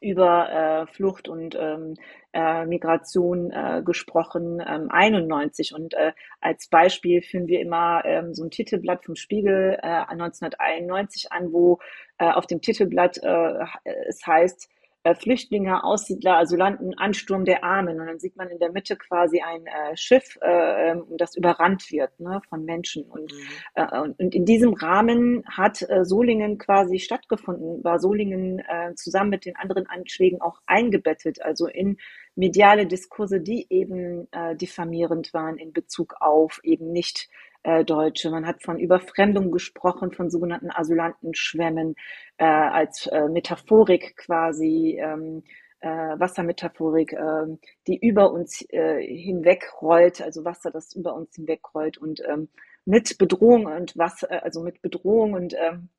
[0.00, 0.50] über
[0.88, 1.94] äh, Flucht und ähm,
[2.32, 5.74] äh, Migration äh, gesprochen, ähm, 91.
[5.74, 11.32] Und äh, als Beispiel führen wir immer ähm, so ein Titelblatt vom Spiegel äh, 1991
[11.32, 11.78] an, wo
[12.18, 13.64] äh, auf dem Titelblatt äh,
[14.06, 14.68] es heißt,
[15.14, 18.00] Flüchtlinge, Aussiedler, Asylanten, Ansturm der Armen.
[18.00, 21.90] Und dann sieht man in der Mitte quasi ein äh, Schiff, äh, ähm, das überrannt
[21.90, 23.04] wird ne, von Menschen.
[23.04, 23.38] Und, mhm.
[23.74, 29.44] äh, und in diesem Rahmen hat äh, Solingen quasi stattgefunden, war Solingen äh, zusammen mit
[29.44, 31.98] den anderen Anschlägen auch eingebettet, also in
[32.34, 37.28] mediale Diskurse, die eben äh, diffamierend waren in Bezug auf eben nicht
[37.66, 38.30] äh, Deutsche.
[38.30, 41.96] Man hat von Überfremdung gesprochen, von sogenannten Asylantenschwämmen
[42.38, 44.98] äh, als äh, Metaphorik quasi.
[45.00, 45.42] Ähm,
[45.80, 52.22] äh, Wassermetaphorik, äh, die über uns äh, hinwegrollt, also Wasser, das über uns hinwegrollt und
[52.26, 52.48] ähm,
[52.86, 55.90] mit Bedrohung und Wasser, äh, also mit Bedrohung und ähm,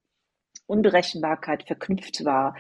[0.66, 2.56] Unberechenbarkeit verknüpft war.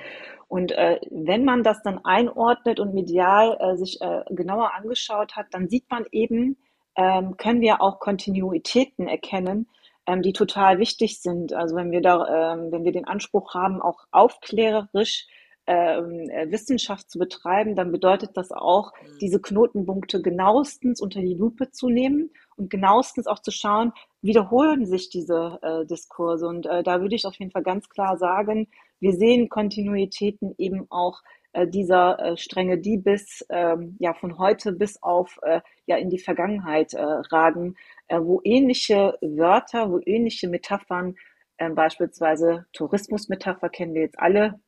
[0.47, 5.47] Und äh, wenn man das dann einordnet und medial äh, sich äh, genauer angeschaut hat,
[5.51, 6.55] dann sieht man eben,
[6.97, 9.67] ähm, können wir auch Kontinuitäten erkennen,
[10.07, 11.53] ähm, die total wichtig sind.
[11.53, 15.27] Also wenn wir da, ähm, wenn wir den Anspruch haben, auch aufklärerisch
[15.67, 19.19] ähm, äh, Wissenschaft zu betreiben, dann bedeutet das auch, mhm.
[19.19, 23.91] diese Knotenpunkte genauestens unter die Lupe zu nehmen und genauestens auch zu schauen,
[24.21, 26.47] wiederholen sich diese äh, Diskurse.
[26.47, 28.67] Und äh, da würde ich auf jeden Fall ganz klar sagen,
[28.99, 31.21] wir sehen Kontinuitäten eben auch
[31.57, 36.09] äh, dieser äh, Stränge, die bis ähm, ja von heute bis auf äh, ja in
[36.09, 37.75] die Vergangenheit äh, ragen,
[38.07, 41.15] äh, wo ähnliche Wörter, wo ähnliche Metaphern,
[41.57, 44.59] äh, beispielsweise Tourismusmetapher kennen wir jetzt alle,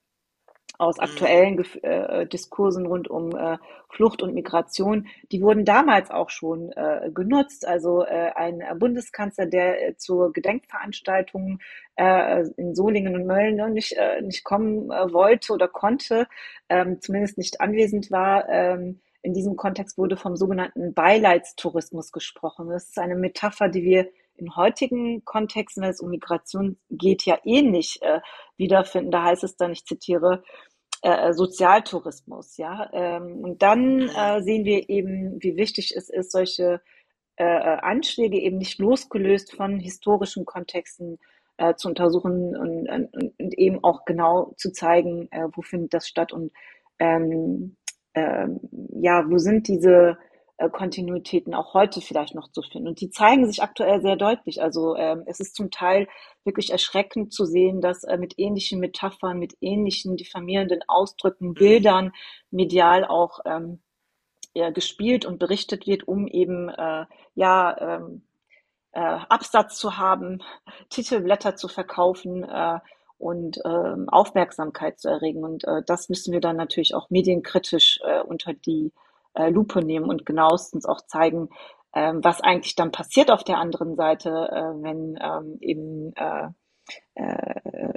[0.78, 1.04] aus mhm.
[1.04, 3.58] aktuellen äh, Diskursen rund um äh,
[3.90, 7.68] Flucht und Migration, die wurden damals auch schon äh, genutzt.
[7.68, 11.60] Also äh, ein Bundeskanzler, der äh, zur Gedenkveranstaltung
[11.96, 16.28] äh, in Solingen und Mölln ne, nicht, äh, nicht kommen äh, wollte oder konnte,
[16.70, 22.70] ähm, zumindest nicht anwesend war, ähm, in diesem Kontext wurde vom sogenannten Beileidstourismus gesprochen.
[22.70, 24.10] Das ist eine Metapher, die wir
[24.40, 28.20] in heutigen Kontexten, wenn es um Migration geht, ja ähnlich äh,
[28.58, 29.12] wiederfinden.
[29.12, 30.44] Da heißt es dann, ich zitiere,
[31.02, 32.90] äh, Sozialtourismus, ja.
[32.94, 36.82] Ähm, und dann äh, sehen wir eben, wie wichtig es ist, solche
[37.38, 41.20] äh, Anschläge eben nicht losgelöst von historischen Kontexten
[41.58, 46.08] äh, zu untersuchen und, und, und, eben auch genau zu zeigen, äh, wo findet das
[46.08, 46.52] statt und
[47.00, 47.78] ähm,
[48.14, 48.60] ähm,
[49.02, 50.29] ja, wo sind diese äh,
[50.68, 52.90] Kontinuitäten auch heute vielleicht noch zu finden.
[52.90, 54.62] Und die zeigen sich aktuell sehr deutlich.
[54.62, 56.08] Also ähm, es ist zum Teil
[56.44, 62.12] wirklich erschreckend zu sehen, dass äh, mit ähnlichen Metaphern, mit ähnlichen diffamierenden Ausdrücken, Bildern
[62.52, 63.80] medial auch ähm,
[64.54, 67.06] ja, gespielt und berichtet wird, um eben äh,
[67.36, 68.24] ja ähm,
[68.92, 70.44] äh, Absatz zu haben,
[70.90, 72.80] Titelblätter zu verkaufen äh,
[73.18, 75.44] und ähm, Aufmerksamkeit zu erregen.
[75.44, 78.92] Und äh, das müssen wir dann natürlich auch medienkritisch äh, unter die
[79.34, 81.50] äh, Lupe nehmen und genauestens auch zeigen,
[81.94, 86.50] ähm, was eigentlich dann passiert auf der anderen Seite, äh, wenn ähm, eben äh,
[87.16, 87.94] äh,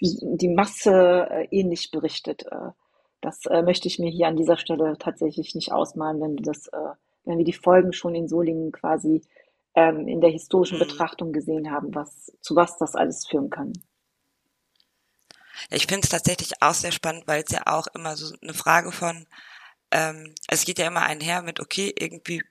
[0.00, 2.44] die Masse äh, ähnlich berichtet.
[2.50, 2.70] Äh,
[3.20, 6.68] das möchte ich mir hier an dieser Stelle tatsächlich nicht ausmalen, wenn das,
[7.24, 9.22] wenn wir die Folgen schon in Solingen quasi
[9.74, 10.82] ähm, in der historischen mhm.
[10.82, 13.72] Betrachtung gesehen haben, was zu was das alles führen kann.
[15.70, 18.92] Ich finde es tatsächlich auch sehr spannend, weil es ja auch immer so eine Frage
[18.92, 19.26] von
[19.94, 22.42] ähm, es geht ja immer einher mit, okay, irgendwie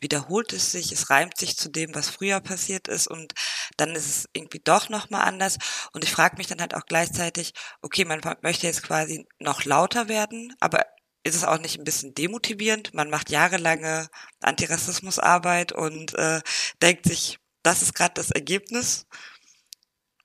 [0.00, 3.32] wiederholt es sich, es reimt sich zu dem, was früher passiert ist und
[3.78, 5.56] dann ist es irgendwie doch nochmal anders.
[5.92, 10.08] Und ich frage mich dann halt auch gleichzeitig, okay, man möchte jetzt quasi noch lauter
[10.08, 10.84] werden, aber
[11.22, 12.92] ist es auch nicht ein bisschen demotivierend?
[12.92, 14.08] Man macht jahrelange
[14.40, 16.42] Antirassismusarbeit und äh,
[16.82, 19.06] denkt sich, das ist gerade das Ergebnis.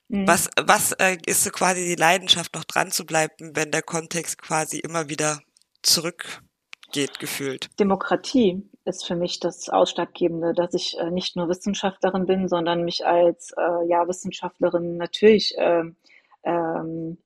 [0.09, 0.27] Mhm.
[0.27, 4.41] Was, was äh, ist so quasi die Leidenschaft, noch dran zu bleiben, wenn der Kontext
[4.41, 5.41] quasi immer wieder
[5.83, 6.41] zurück
[6.91, 7.67] geht gefühlt.
[7.79, 13.05] Demokratie ist für mich das Ausschlaggebende, dass ich äh, nicht nur Wissenschaftlerin bin, sondern mich
[13.05, 15.83] als äh, ja, Wissenschaftlerin natürlich äh,
[16.43, 17.17] ähm,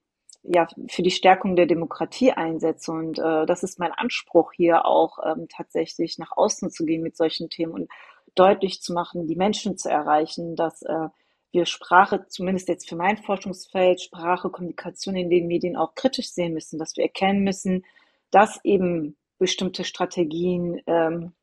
[0.43, 2.91] ja, für die Stärkung der Demokratie einsetze.
[2.91, 7.15] Und äh, das ist mein Anspruch hier auch ähm, tatsächlich nach außen zu gehen mit
[7.15, 7.89] solchen Themen und
[8.35, 11.07] deutlich zu machen, die Menschen zu erreichen, dass äh,
[11.51, 16.53] wir Sprache, zumindest jetzt für mein Forschungsfeld, Sprache, Kommunikation in den Medien auch kritisch sehen
[16.53, 17.85] müssen, dass wir erkennen müssen,
[18.31, 21.33] dass eben bestimmte Strategien, ähm,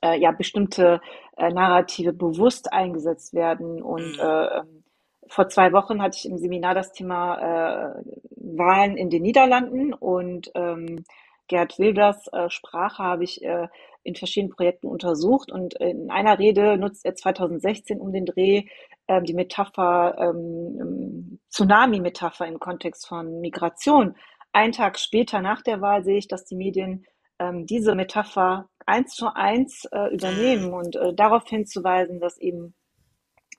[0.00, 1.02] äh, ja, bestimmte
[1.36, 3.82] äh, Narrative bewusst eingesetzt werden.
[3.82, 4.20] Und mhm.
[4.20, 4.84] äh, ähm,
[5.28, 8.02] vor zwei Wochen hatte ich im Seminar das Thema äh,
[8.36, 11.04] Wahlen in den Niederlanden und ähm,
[11.48, 13.68] Gerd Wilders äh, Sprache habe ich äh,
[14.04, 18.64] in verschiedenen Projekten untersucht und in einer Rede nutzt er 2016 um den Dreh
[19.06, 24.16] äh, die Metapher, ähm, Tsunami-Metapher im Kontext von Migration.
[24.52, 27.04] Ein Tag später nach der Wahl sehe ich, dass die Medien
[27.38, 32.74] ähm, diese Metapher eins zu eins äh, übernehmen und äh, darauf hinzuweisen, dass eben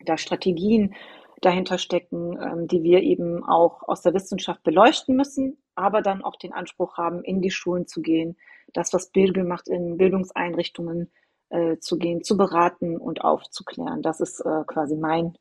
[0.06, 0.96] da Strategien
[1.42, 6.36] dahinter stecken, ähm, die wir eben auch aus der Wissenschaft beleuchten müssen, aber dann auch
[6.36, 8.38] den Anspruch haben, in die Schulen zu gehen,
[8.74, 11.12] das, was Bildung macht, in Bildungseinrichtungen
[11.50, 14.02] äh, zu gehen, zu beraten und aufzuklären.
[14.02, 15.38] Das ist äh, quasi mein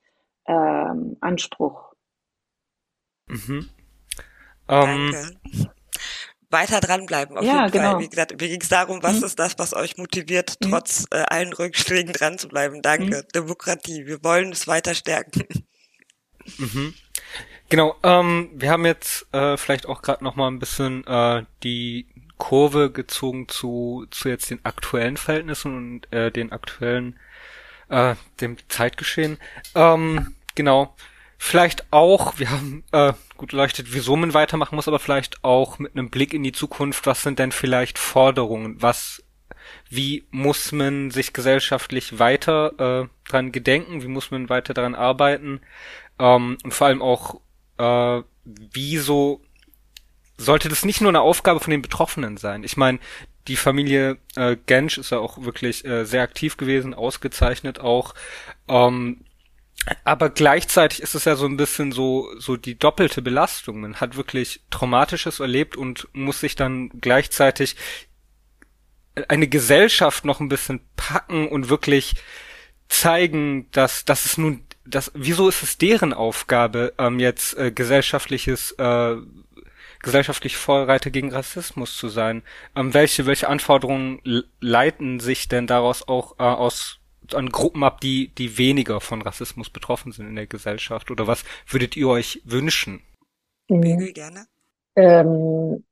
[0.47, 1.95] ähm, Anspruch.
[3.27, 3.69] Mhm.
[4.71, 5.78] Um, Danke
[6.51, 7.37] weiter dranbleiben.
[7.37, 7.93] Auf ja, jeden genau.
[7.93, 8.01] Fall.
[8.01, 9.25] Wie gesagt, mir ging es darum, was mhm.
[9.25, 10.71] ist das, was euch motiviert, mhm.
[10.71, 12.83] trotz äh, allen Rückschlägen dran zu bleiben.
[12.83, 13.19] Danke.
[13.19, 13.29] Mhm.
[13.35, 14.07] Demokratie.
[14.07, 15.45] Wir wollen es weiter stärken.
[16.57, 16.95] Mhm.
[17.69, 17.95] Genau.
[18.03, 22.07] Ähm, wir haben jetzt äh, vielleicht auch gerade noch mal ein bisschen äh, die
[22.39, 27.19] Kurve gezogen zu zu jetzt den aktuellen Verhältnissen und äh, den aktuellen
[27.91, 29.37] äh, dem Zeitgeschehen.
[29.75, 30.95] Ähm, genau.
[31.37, 35.93] Vielleicht auch, wir haben äh, gut leuchtet, wieso man weitermachen muss, aber vielleicht auch mit
[35.93, 38.83] einem Blick in die Zukunft, was sind denn vielleicht Forderungen?
[38.83, 39.25] Was,
[39.89, 44.03] wie muss man sich gesellschaftlich weiter äh, dran gedenken?
[44.03, 45.61] Wie muss man weiter daran arbeiten?
[46.19, 47.41] Ähm, und vor allem auch,
[47.79, 49.41] äh, wieso
[50.37, 52.65] sollte das nicht nur eine Aufgabe von den Betroffenen sein?
[52.65, 52.99] Ich meine,
[53.47, 58.15] die Familie äh, Gensch ist ja auch wirklich äh, sehr aktiv gewesen, ausgezeichnet auch.
[58.69, 59.25] Ähm,
[60.05, 63.81] aber gleichzeitig ist es ja so ein bisschen so, so die doppelte Belastung.
[63.81, 67.77] Man hat wirklich Traumatisches erlebt und muss sich dann gleichzeitig
[69.29, 72.15] eine Gesellschaft noch ein bisschen packen und wirklich
[72.89, 78.73] zeigen, dass, dass es nun, dass, wieso ist es deren Aufgabe, ähm, jetzt äh, gesellschaftliches,
[78.73, 79.17] äh,
[80.01, 82.43] gesellschaftlich Vorreiter gegen Rassismus zu sein?
[82.77, 84.21] Ähm, welche, welche Anforderungen
[84.61, 86.98] leiten sich denn daraus auch äh, aus
[87.35, 91.11] an Gruppen ab, die, die weniger von Rassismus betroffen sind in der Gesellschaft?
[91.11, 93.03] Oder was würdet ihr euch wünschen?
[93.69, 94.13] Mhm.
[94.15, 94.47] gerne.
[94.97, 95.85] Ähm,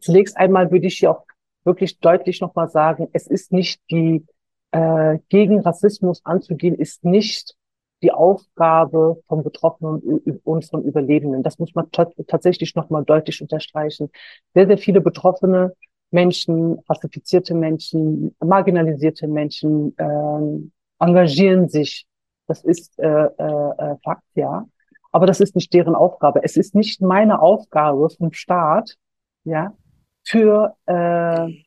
[0.00, 1.24] zunächst einmal würde ich hier auch
[1.64, 4.24] wirklich deutlich nochmal sagen, es ist nicht die,
[4.70, 7.54] äh, gegen Rassismus anzugehen, ist nicht
[8.02, 10.00] die Aufgabe von Betroffenen
[10.44, 11.42] und von Überlebenden.
[11.42, 14.10] Das muss man tatsächlich nochmal deutlich unterstreichen.
[14.52, 15.74] Sehr, sehr viele Betroffene
[16.10, 22.06] Menschen, rassifizierte Menschen, marginalisierte Menschen, ähm, engagieren sich.
[22.46, 24.66] Das ist äh, äh, äh, Fakt, ja.
[25.12, 26.42] Aber das ist nicht deren Aufgabe.
[26.42, 28.96] Es ist nicht meine Aufgabe vom Staat,
[29.44, 29.72] ja,
[30.24, 31.64] für äh,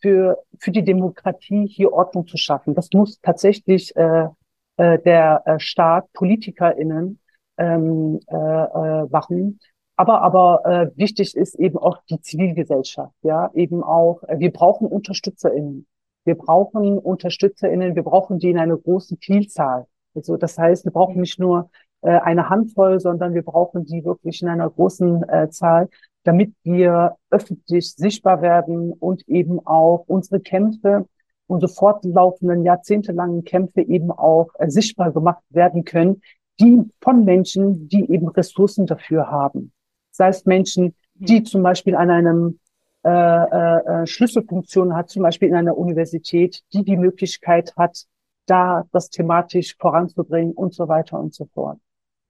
[0.00, 2.74] für, für die Demokratie hier Ordnung zu schaffen.
[2.74, 4.28] Das muss tatsächlich äh,
[4.76, 7.20] äh, der äh, Staat, PolitikerInnen
[7.58, 9.60] ähm, äh, äh, machen.
[9.96, 14.86] Aber, aber äh, wichtig ist eben auch die Zivilgesellschaft, ja, eben auch, äh, wir brauchen
[14.86, 15.86] UnterstützerInnen.
[16.24, 19.86] Wir brauchen UnterstützerInnen, wir brauchen die in einer großen Vielzahl.
[20.14, 21.70] Also das heißt, wir brauchen nicht nur
[22.02, 25.88] äh, eine Handvoll, sondern wir brauchen die wirklich in einer großen äh, Zahl,
[26.24, 31.06] damit wir öffentlich sichtbar werden und eben auch unsere Kämpfe,
[31.46, 36.22] unsere fortlaufenden jahrzehntelangen Kämpfe eben auch äh, sichtbar gemacht werden können,
[36.60, 39.72] die von Menschen, die eben Ressourcen dafür haben.
[40.10, 41.44] Sei es Menschen, die mhm.
[41.46, 42.58] zum Beispiel an einem
[43.02, 48.04] äh, äh, äh, Schlüsselfunktion hat, zum Beispiel in einer Universität, die die Möglichkeit hat,
[48.46, 51.78] da das thematisch voranzubringen und so weiter und so fort.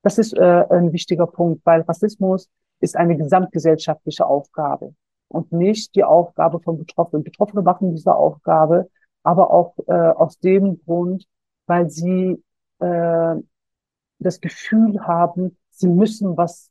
[0.03, 2.49] Das ist äh, ein wichtiger Punkt, weil Rassismus
[2.81, 4.95] ist eine gesamtgesellschaftliche Aufgabe
[5.29, 7.25] und nicht die Aufgabe von Betroffenen.
[7.25, 8.89] Betroffene machen diese Aufgabe,
[9.23, 11.27] aber auch äh, aus dem Grund,
[11.67, 12.43] weil sie
[12.79, 13.35] äh,
[14.19, 16.70] das Gefühl haben, sie müssen was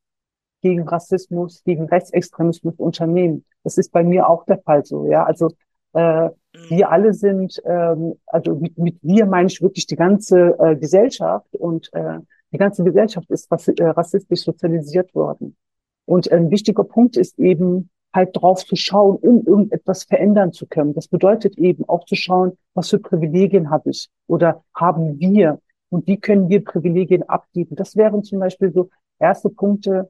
[0.61, 3.45] gegen Rassismus, gegen Rechtsextremismus unternehmen.
[3.63, 5.23] Das ist bei mir auch der Fall so, ja.
[5.23, 5.49] Also
[5.93, 6.31] äh, mhm.
[6.69, 11.53] wir alle sind, ähm, also mit, mit wir meine ich wirklich die ganze äh, Gesellschaft
[11.55, 12.19] und äh,
[12.51, 15.55] die ganze Gesellschaft ist äh, rassistisch sozialisiert worden.
[16.05, 20.95] Und ein wichtiger Punkt ist eben halt drauf zu schauen, um irgendetwas verändern zu können.
[20.95, 26.07] Das bedeutet eben auch zu schauen, was für Privilegien habe ich oder haben wir und
[26.07, 27.75] wie können wir Privilegien abgeben.
[27.75, 28.89] Das wären zum Beispiel so
[29.19, 30.09] erste Punkte,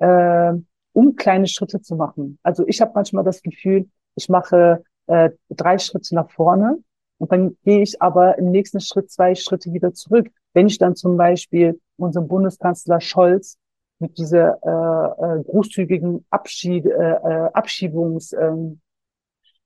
[0.00, 0.52] äh,
[0.92, 2.38] um kleine Schritte zu machen.
[2.42, 6.78] Also ich habe manchmal das Gefühl, ich mache äh, drei Schritte nach vorne
[7.18, 10.28] und dann gehe ich aber im nächsten Schritt zwei Schritte wieder zurück.
[10.52, 13.56] Wenn ich dann zum Beispiel unserem Bundeskanzler Scholz
[13.98, 18.80] mit dieser äh, äh, großzügigen Abschied, äh, äh, Abschiebungs ähm,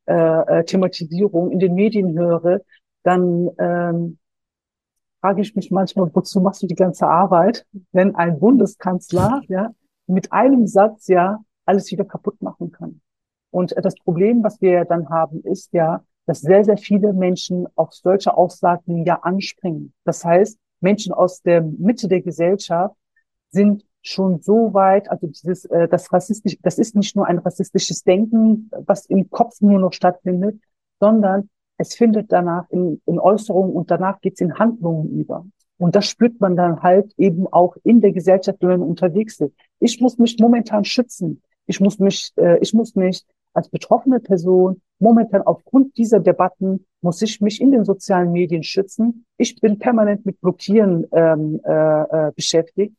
[0.07, 2.61] äh, äh, Thematisierung in den Medien höre,
[3.05, 4.19] dann ähm,
[5.21, 9.71] frage ich mich manchmal, wozu machst du die ganze Arbeit, wenn ein Bundeskanzler ja
[10.07, 13.01] mit einem Satz ja alles wieder kaputt machen kann.
[13.51, 17.93] Und das Problem, was wir dann haben, ist ja, dass sehr, sehr viele Menschen auf
[17.93, 19.93] solche Aussagen ja anspringen.
[20.05, 22.97] Das heißt, Menschen aus der Mitte der Gesellschaft
[23.51, 28.05] sind schon so weit, also dieses, äh, das rassistisch, das ist nicht nur ein rassistisches
[28.05, 30.61] Denken, was im Kopf nur noch stattfindet,
[31.01, 31.49] sondern
[31.79, 35.47] es findet danach in, in Äußerungen und danach geht's in Handlungen über.
[35.79, 39.55] Und das spürt man dann halt eben auch in der Gesellschaft, wenn man unterwegs ist.
[39.81, 41.43] Ich muss mich momentan schützen.
[41.67, 47.23] Ich muss mich, äh, ich muss mich als betroffene Person momentan aufgrund dieser Debatten muss
[47.23, 49.27] ich mich in den sozialen Medien schützen.
[49.37, 51.71] Ich bin permanent mit Blockieren ähm, äh,
[52.29, 52.95] äh, beschäftigt.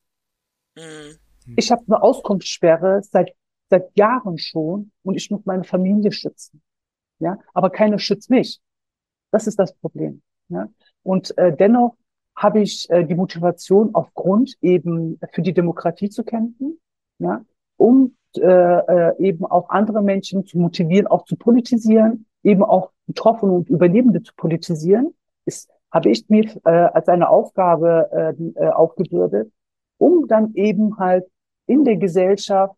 [0.76, 1.18] Mhm.
[1.56, 3.34] Ich habe eine Auskunftssperre seit
[3.70, 6.62] seit Jahren schon und ich muss meine Familie schützen.
[7.20, 8.60] Ja, aber keiner schützt mich.
[9.32, 10.22] Das ist das Problem.
[10.50, 10.68] Ja?
[11.04, 11.96] Und äh, dennoch
[12.36, 16.80] habe ich äh, die Motivation aufgrund eben für die Demokratie zu kämpfen,
[17.20, 17.44] ja,
[17.78, 23.54] um äh, äh, eben auch andere Menschen zu motivieren, auch zu politisieren, eben auch Betroffene
[23.54, 25.14] und Überlebende zu politisieren,
[25.46, 29.52] ist, habe ich mir äh, als eine Aufgabe äh, äh, aufgebürdet,
[29.98, 31.26] um dann eben halt
[31.68, 32.76] in der Gesellschaft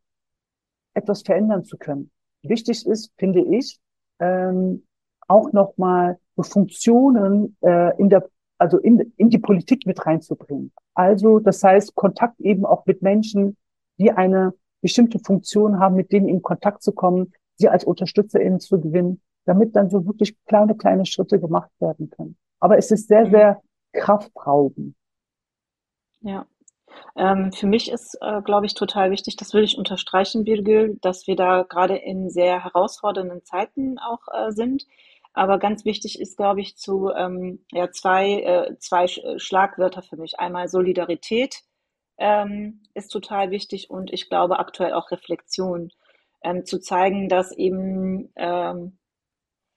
[0.94, 2.12] etwas verändern zu können.
[2.44, 3.80] Wichtig ist, finde ich,
[4.20, 4.86] ähm,
[5.28, 10.72] auch nochmal Funktionen äh, in der also in, in die Politik mit reinzubringen.
[10.94, 13.58] Also das heißt, Kontakt eben auch mit Menschen,
[13.98, 18.80] die eine bestimmte Funktion haben, mit denen in Kontakt zu kommen, sie als UnterstützerInnen zu
[18.80, 22.38] gewinnen, damit dann so wirklich kleine, kleine Schritte gemacht werden können.
[22.60, 23.32] Aber es ist sehr, mhm.
[23.32, 23.62] sehr
[23.94, 24.96] kraftraubend.
[26.22, 26.46] Ja.
[27.16, 31.28] Ähm, für mich ist, äh, glaube ich, total wichtig, das will ich unterstreichen, Birgül, dass
[31.28, 34.86] wir da gerade in sehr herausfordernden Zeiten auch äh, sind.
[35.38, 40.18] Aber ganz wichtig ist, glaube ich, zu ähm, ja, zwei, äh, zwei äh, Schlagwörter für
[40.18, 40.40] mich.
[40.40, 41.62] Einmal Solidarität
[42.18, 45.92] ähm, ist total wichtig und ich glaube aktuell auch Reflexion.
[46.42, 48.98] Ähm, zu zeigen, dass eben ähm,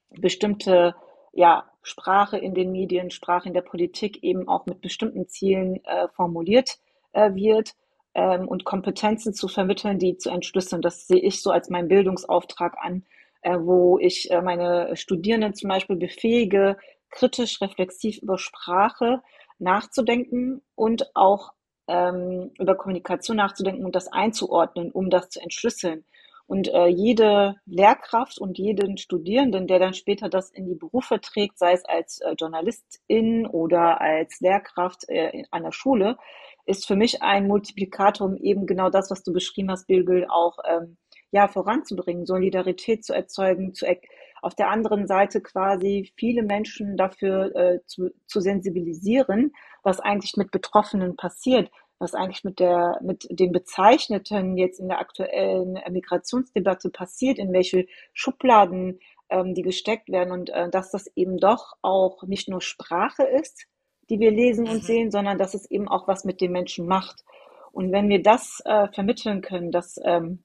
[0.09, 0.95] bestimmte
[1.35, 6.09] ja, Sprache in den Medien, Sprache in der Politik eben auch mit bestimmten Zielen äh,
[6.09, 6.79] formuliert
[7.13, 7.75] äh, wird
[8.15, 10.81] ähm, und Kompetenzen zu vermitteln, die zu entschlüsseln.
[10.81, 13.05] Das sehe ich so als meinen Bildungsauftrag an,
[13.43, 16.77] wo ich äh, meine Studierenden zum Beispiel befähige,
[17.11, 19.23] kritisch, reflexiv über Sprache
[19.59, 21.53] nachzudenken und auch
[21.89, 26.05] ähm, über Kommunikation nachzudenken und das einzuordnen, um das zu entschlüsseln.
[26.47, 31.59] Und äh, jede Lehrkraft und jeden Studierenden, der dann später das in die Berufe trägt,
[31.59, 36.17] sei es als äh, Journalistin oder als Lehrkraft äh, an der Schule,
[36.67, 40.59] ist für mich ein Multiplikator, um eben genau das, was du beschrieben hast, Bilgül, auch
[40.69, 40.97] ähm,
[41.33, 43.97] ja, voranzubringen, Solidarität zu erzeugen, zu er
[44.43, 49.53] auf der anderen Seite quasi viele Menschen dafür äh, zu, zu sensibilisieren,
[49.83, 54.99] was eigentlich mit Betroffenen passiert, was eigentlich mit der, mit den Bezeichneten jetzt in der
[54.99, 61.37] aktuellen Migrationsdebatte passiert, in welche Schubladen ähm, die gesteckt werden und äh, dass das eben
[61.37, 63.67] doch auch nicht nur Sprache ist,
[64.09, 64.87] die wir lesen und mhm.
[64.87, 67.25] sehen, sondern dass es eben auch was mit den Menschen macht.
[67.73, 70.43] Und wenn wir das äh, vermitteln können, dass ähm,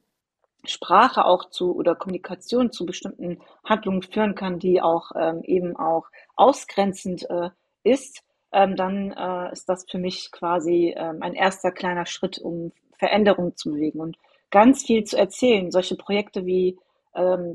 [0.67, 6.05] Sprache auch zu oder Kommunikation zu bestimmten Handlungen führen kann, die auch ähm, eben auch
[6.35, 7.49] ausgrenzend äh,
[7.83, 12.71] ist, ähm, dann äh, ist das für mich quasi ähm, ein erster kleiner Schritt, um
[12.97, 14.17] Veränderungen zu bewegen und
[14.49, 15.71] ganz viel zu erzählen.
[15.71, 16.77] Solche Projekte wie
[17.15, 17.53] ähm,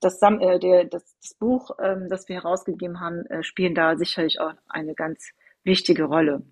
[0.00, 4.40] das, äh, der, das, das Buch, ähm, das wir herausgegeben haben, äh, spielen da sicherlich
[4.40, 5.30] auch eine ganz
[5.64, 6.42] wichtige Rolle.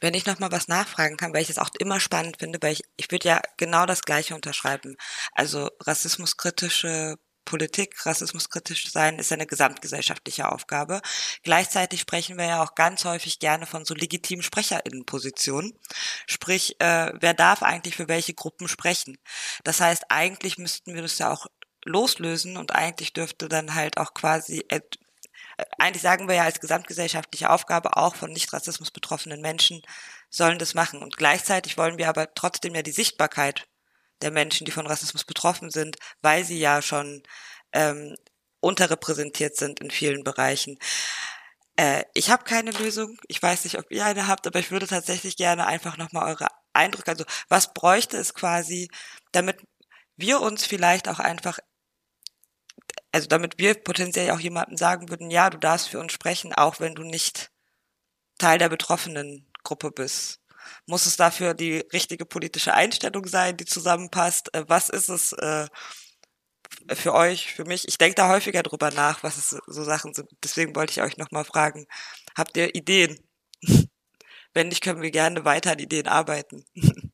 [0.00, 2.72] Wenn ich noch mal was nachfragen kann, weil ich es auch immer spannend finde, weil
[2.72, 4.96] ich, ich würde ja genau das Gleiche unterschreiben.
[5.32, 7.16] Also rassismuskritische
[7.48, 11.00] Politik, rassismuskritisch sein, ist eine gesamtgesellschaftliche Aufgabe.
[11.42, 15.72] Gleichzeitig sprechen wir ja auch ganz häufig gerne von so legitimen Sprecherinnenpositionen.
[16.26, 19.16] Sprich, äh, wer darf eigentlich für welche Gruppen sprechen?
[19.64, 21.46] Das heißt, eigentlich müssten wir das ja auch
[21.86, 24.66] loslösen und eigentlich dürfte dann halt auch quasi
[25.78, 29.82] eigentlich sagen wir ja als gesamtgesellschaftliche Aufgabe auch von Nicht-Rassismus betroffenen Menschen
[30.30, 31.02] sollen das machen.
[31.02, 33.66] Und gleichzeitig wollen wir aber trotzdem ja die Sichtbarkeit
[34.22, 37.22] der Menschen, die von Rassismus betroffen sind, weil sie ja schon
[37.72, 38.16] ähm,
[38.60, 40.78] unterrepräsentiert sind in vielen Bereichen.
[41.76, 43.18] Äh, ich habe keine Lösung.
[43.28, 46.48] Ich weiß nicht, ob ihr eine habt, aber ich würde tatsächlich gerne einfach nochmal eure
[46.72, 48.88] Eindrücke, also was bräuchte es quasi,
[49.32, 49.58] damit
[50.16, 51.58] wir uns vielleicht auch einfach,
[53.12, 56.80] also damit wir potenziell auch jemandem sagen würden, ja, du darfst für uns sprechen, auch
[56.80, 57.50] wenn du nicht
[58.38, 60.40] Teil der betroffenen Gruppe bist.
[60.86, 64.54] Muss es dafür die richtige politische Einstellung sein, die zusammenpasst?
[64.54, 65.66] Äh, was ist es äh,
[66.94, 67.88] für euch, für mich?
[67.88, 70.28] Ich denke da häufiger drüber nach, was es so Sachen sind.
[70.44, 71.86] Deswegen wollte ich euch nochmal fragen,
[72.36, 73.18] habt ihr Ideen?
[74.54, 76.64] Wenn nicht, können wir gerne weiter an Ideen arbeiten.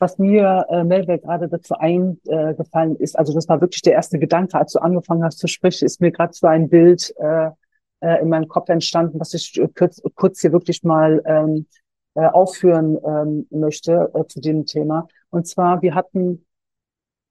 [0.00, 4.56] Was mir, äh, Melville, gerade dazu eingefallen ist, also das war wirklich der erste Gedanke,
[4.56, 7.50] als du angefangen hast zu sprechen, ist mir gerade so ein Bild äh,
[8.00, 11.66] äh, in meinem Kopf entstanden, was ich kurz, kurz hier wirklich mal ähm,
[12.14, 15.08] äh, aufführen ähm, möchte äh, zu dem Thema.
[15.30, 16.46] Und zwar, wir hatten,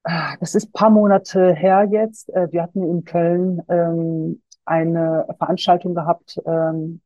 [0.03, 5.95] äh, das ist paar Monate her jetzt, äh, wir hatten in Köln ähm, eine Veranstaltung
[5.95, 7.01] gehabt, ähm,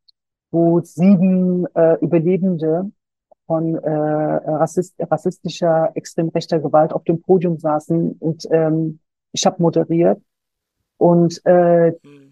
[0.49, 2.91] wo sieben äh, Überlebende
[3.47, 8.99] von äh, rassist rassistischer, extrem rechter Gewalt auf dem Podium saßen und ähm,
[9.31, 10.21] ich habe moderiert.
[10.97, 12.31] Und äh, mhm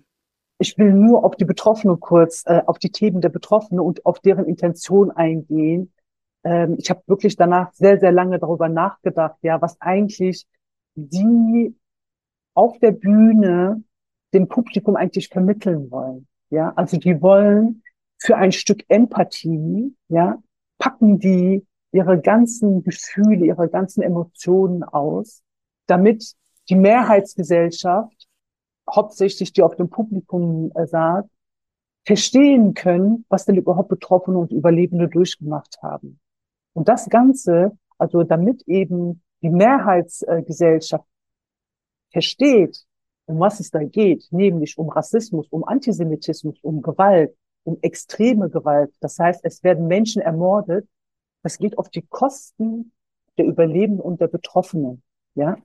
[0.60, 4.20] ich will nur auf die Betroffenen kurz, äh, auf die Themen der Betroffenen und auf
[4.20, 5.94] deren Intention eingehen.
[6.44, 10.46] Ähm, ich habe wirklich danach sehr, sehr lange darüber nachgedacht, ja, was eigentlich
[10.96, 11.76] die
[12.54, 13.84] auf der Bühne
[14.34, 16.28] dem Publikum eigentlich vermitteln wollen.
[16.50, 17.82] Ja, also die wollen
[18.18, 20.44] für ein Stück Empathie, ja,
[20.80, 25.44] packen die ihre ganzen Gefühle, ihre ganzen Emotionen aus,
[25.86, 26.34] damit
[26.70, 28.28] die Mehrheitsgesellschaft
[28.90, 31.26] hauptsächlich die auf dem Publikum äh, saß,
[32.06, 36.20] verstehen können, was denn überhaupt Betroffene und Überlebende durchgemacht haben.
[36.74, 41.06] Und das Ganze, also damit eben die Mehrheitsgesellschaft
[42.12, 42.84] versteht,
[43.26, 47.36] um was es da geht, nämlich um Rassismus, um Antisemitismus, um Gewalt,
[47.70, 48.92] um extreme Gewalt.
[49.00, 50.88] Das heißt, es werden Menschen ermordet.
[51.44, 52.92] Das geht auf die Kosten
[53.38, 55.04] der Überlebenden und der Betroffenen,
[55.36, 55.56] ja.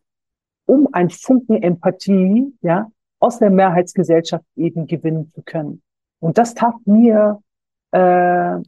[0.66, 2.90] Um ein Funken Empathie, ja,
[3.20, 5.82] aus der Mehrheitsgesellschaft eben gewinnen zu können.
[6.20, 7.42] Und das tat mir,
[7.90, 8.58] äh,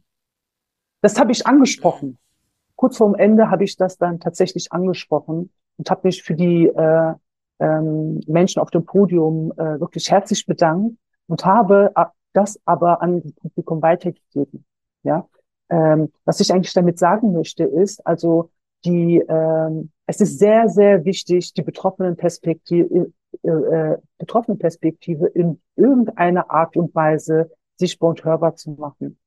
[1.01, 2.17] das habe ich angesprochen.
[2.75, 7.13] Kurz vorm Ende habe ich das dann tatsächlich angesprochen und habe mich für die äh,
[7.59, 11.91] ähm, Menschen auf dem Podium äh, wirklich herzlich bedankt und habe
[12.37, 14.63] das aber an das Publikum weitergegeben.
[15.03, 15.27] Ja,
[15.69, 18.51] ähm, was ich eigentlich damit sagen möchte ist, also
[18.85, 23.11] die, ähm, es ist sehr, sehr wichtig, die betroffenen Perspektive,
[23.43, 29.17] äh, äh, betroffene Perspektive in irgendeiner Art und Weise sichtbar und hörbar zu machen.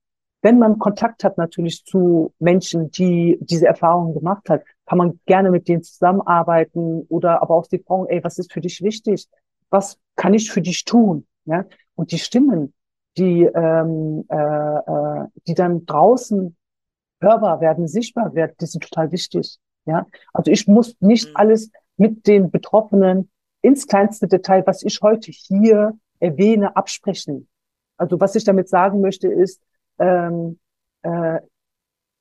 [0.42, 5.50] Wenn man Kontakt hat natürlich zu Menschen, die diese Erfahrungen gemacht hat, kann man gerne
[5.50, 9.28] mit denen zusammenarbeiten oder aber auch die fragen, ey, was ist für dich wichtig?
[9.68, 11.26] Was kann ich für dich tun?
[11.44, 11.66] Ja?
[11.94, 12.72] Und die Stimmen,
[13.16, 16.56] die, ähm, äh, äh, die dann draußen
[17.20, 19.58] hörbar werden, sichtbar werden, die sind total wichtig.
[19.86, 21.36] Ja, also ich muss nicht mhm.
[21.36, 23.30] alles mit den Betroffenen
[23.62, 27.48] ins kleinste Detail, was ich heute hier erwähne, absprechen.
[27.96, 29.60] Also was ich damit sagen möchte, ist,
[29.98, 30.58] ähm,
[31.02, 31.40] äh,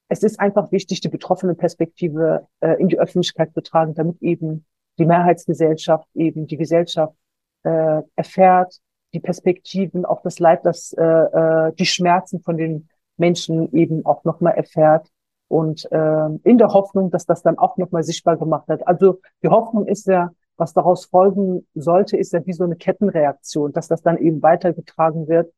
[0.09, 4.65] es ist einfach wichtig, die betroffene Perspektive äh, in die Öffentlichkeit zu tragen, damit eben
[4.97, 7.15] die Mehrheitsgesellschaft eben die Gesellschaft
[7.63, 8.79] äh, erfährt,
[9.13, 14.23] die Perspektiven, auch das Leid, das äh, äh, die Schmerzen von den Menschen eben auch
[14.23, 15.07] nochmal erfährt
[15.47, 18.87] und äh, in der Hoffnung, dass das dann auch nochmal sichtbar gemacht hat.
[18.87, 23.71] Also die Hoffnung ist ja, was daraus folgen sollte, ist ja wie so eine Kettenreaktion,
[23.71, 25.51] dass das dann eben weitergetragen wird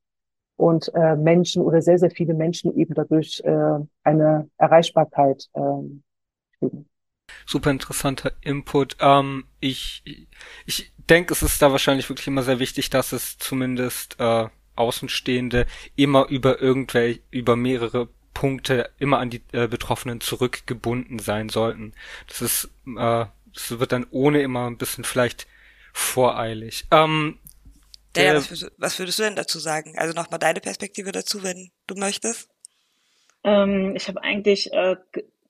[0.56, 5.60] und äh, Menschen oder sehr, sehr viele Menschen eben dadurch äh, eine Erreichbarkeit äh,
[6.60, 6.91] kriegen.
[7.46, 8.98] Super interessanter Input.
[9.00, 10.04] Ähm, ich
[10.66, 15.68] ich denke, es ist da wahrscheinlich wirklich immer sehr wichtig, dass es zumindest äh, Außenstehende
[15.96, 21.94] immer über irgendwelche, über mehrere Punkte immer an die äh, Betroffenen zurückgebunden sein sollten.
[22.28, 25.48] Das ist, äh, das wird dann ohne immer ein bisschen vielleicht
[25.94, 26.86] voreilig.
[26.92, 27.40] Ähm,
[28.16, 29.98] ja, was, würdest, was würdest du denn dazu sagen?
[29.98, 32.50] Also nochmal deine Perspektive dazu, wenn du möchtest.
[33.44, 34.96] Ähm, ich habe eigentlich, äh,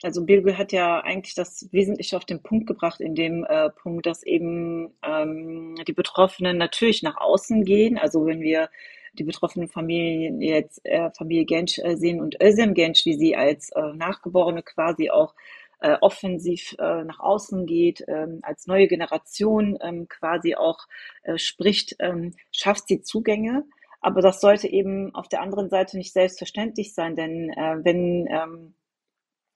[0.04, 4.06] also Bilge hat ja eigentlich das Wesentliche auf den Punkt gebracht, in dem äh, Punkt,
[4.06, 7.97] dass eben ähm, die Betroffenen natürlich nach außen gehen.
[7.97, 8.70] Also wenn wir
[9.14, 13.70] die betroffenen Familien jetzt äh, Familie Gensch äh, sehen und Özlem Gensch, wie sie als
[13.72, 15.36] äh, Nachgeborene quasi auch
[15.82, 20.80] äh, offensiv äh, nach außen geht, ähm, als neue Generation ähm, quasi auch
[21.24, 23.66] äh, spricht, ähm, schafft sie Zugänge.
[23.99, 28.74] Aber das sollte eben auf der anderen Seite nicht selbstverständlich sein, denn äh, wenn ähm,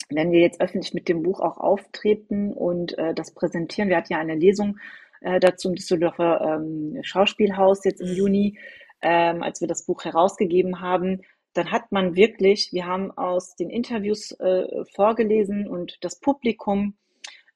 [0.10, 4.14] wenn wir jetzt öffentlich mit dem Buch auch auftreten und äh, das präsentieren, wir hatten
[4.14, 4.78] ja eine Lesung
[5.22, 8.58] äh, dazu im Düsseldorfer ähm, Schauspielhaus jetzt im Juni,
[9.02, 11.22] ähm, als wir das Buch herausgegeben haben,
[11.54, 16.96] dann hat man wirklich, wir haben aus den Interviews äh, vorgelesen und das Publikum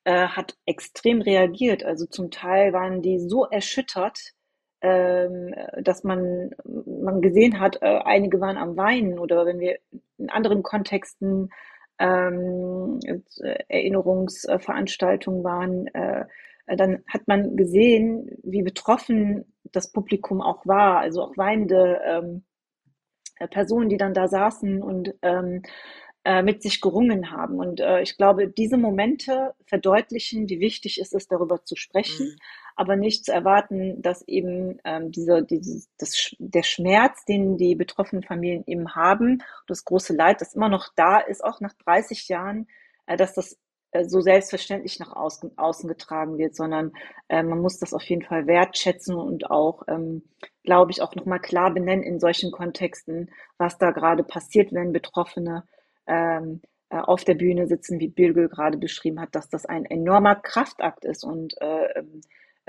[0.06, 1.84] äh, hat extrem reagiert.
[1.84, 4.34] Also zum Teil waren die so erschüttert,
[4.82, 9.78] ähm, dass man, man gesehen hat, äh, einige waren am Weinen oder wenn wir
[10.18, 11.50] in anderen Kontexten
[12.00, 13.00] ähm,
[13.68, 16.26] Erinnerungsveranstaltungen waren, äh,
[16.76, 22.44] dann hat man gesehen, wie betroffen das Publikum auch war, also auch weinende ähm,
[23.40, 25.64] äh, Personen, die dann da saßen und ähm,
[26.26, 27.58] äh, mit sich gerungen haben.
[27.60, 32.38] Und äh, ich glaube, diese Momente verdeutlichen, wie wichtig es ist, darüber zu sprechen, mhm.
[32.80, 38.24] Aber nicht zu erwarten, dass eben ähm, diese, dieses, das, der Schmerz, den die betroffenen
[38.24, 42.68] Familien eben haben, das große Leid, das immer noch da ist, auch nach 30 Jahren,
[43.06, 43.58] äh, dass das
[43.92, 46.94] äh, so selbstverständlich nach außen, außen getragen wird, sondern
[47.28, 50.24] äh, man muss das auf jeden Fall wertschätzen und auch, ähm,
[50.64, 55.66] glaube ich, auch nochmal klar benennen in solchen Kontexten, was da gerade passiert, wenn Betroffene
[56.08, 60.36] ähm, äh, auf der Bühne sitzen, wie Birgel gerade beschrieben hat, dass das ein enormer
[60.36, 62.04] Kraftakt ist und äh,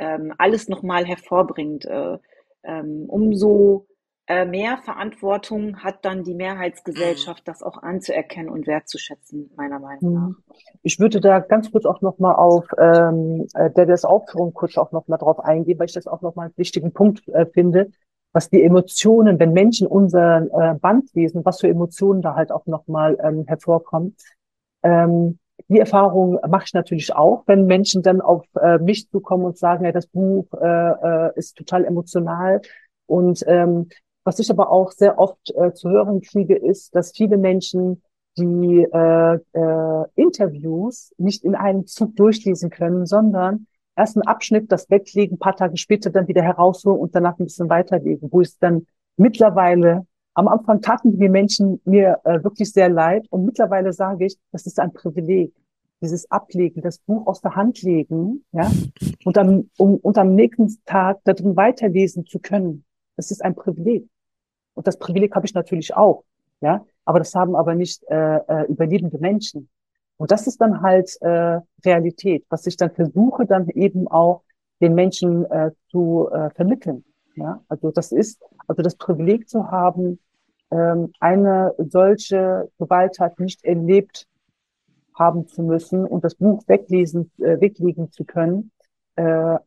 [0.00, 1.84] ähm, alles nochmal hervorbringt.
[1.84, 2.18] Äh,
[2.64, 3.86] ähm, umso
[4.26, 10.28] äh, mehr Verantwortung hat dann die Mehrheitsgesellschaft, das auch anzuerkennen und wertzuschätzen, meiner Meinung nach.
[10.28, 10.36] Mhm.
[10.82, 14.92] Ich würde da ganz kurz auch nochmal auf ähm, äh, der das Aufführung kurz auch
[14.92, 17.90] nochmal drauf eingehen, weil ich das auch nochmal einen wichtigen Punkt äh, finde,
[18.32, 22.66] was die Emotionen, wenn Menschen unser äh, Band lesen, was für Emotionen da halt auch
[22.66, 24.16] nochmal ähm, hervorkommen.
[24.82, 25.38] Ähm,
[25.70, 29.84] die Erfahrung mache ich natürlich auch, wenn Menschen dann auf äh, mich zukommen und sagen,
[29.84, 32.60] ja, das Buch äh, äh, ist total emotional.
[33.06, 33.88] Und ähm,
[34.24, 38.02] was ich aber auch sehr oft äh, zu hören kriege, ist, dass viele Menschen
[38.36, 43.66] die äh, äh, Interviews nicht in einem Zug durchlesen können, sondern
[43.96, 47.68] erst einen Abschnitt, das weglegen, paar Tage später dann wieder herausholen und danach ein bisschen
[47.68, 53.26] weiterlegen, wo es dann mittlerweile, am Anfang taten die Menschen mir äh, wirklich sehr leid
[53.30, 55.52] und mittlerweile sage ich, das ist ein Privileg,
[56.00, 58.70] dieses Ablegen, das Buch aus der Hand legen, ja,
[59.24, 62.84] und am, um, und am nächsten Tag darin weiterlesen zu können.
[63.16, 64.08] Das ist ein Privileg.
[64.74, 66.24] Und das Privileg habe ich natürlich auch.
[66.62, 69.68] Ja, aber das haben aber nicht äh, äh, überlebende Menschen.
[70.16, 74.42] Und das ist dann halt äh, Realität, was ich dann versuche, dann eben auch
[74.80, 77.04] den Menschen äh, zu äh, vermitteln.
[77.36, 80.18] Ja, also das ist, also das Privileg zu haben,
[80.70, 84.26] ähm, eine solche Gewalttat nicht erlebt
[85.20, 88.72] haben zu müssen und das Buch weglesen, äh, weglegen zu können.
[89.14, 89.58] Äh,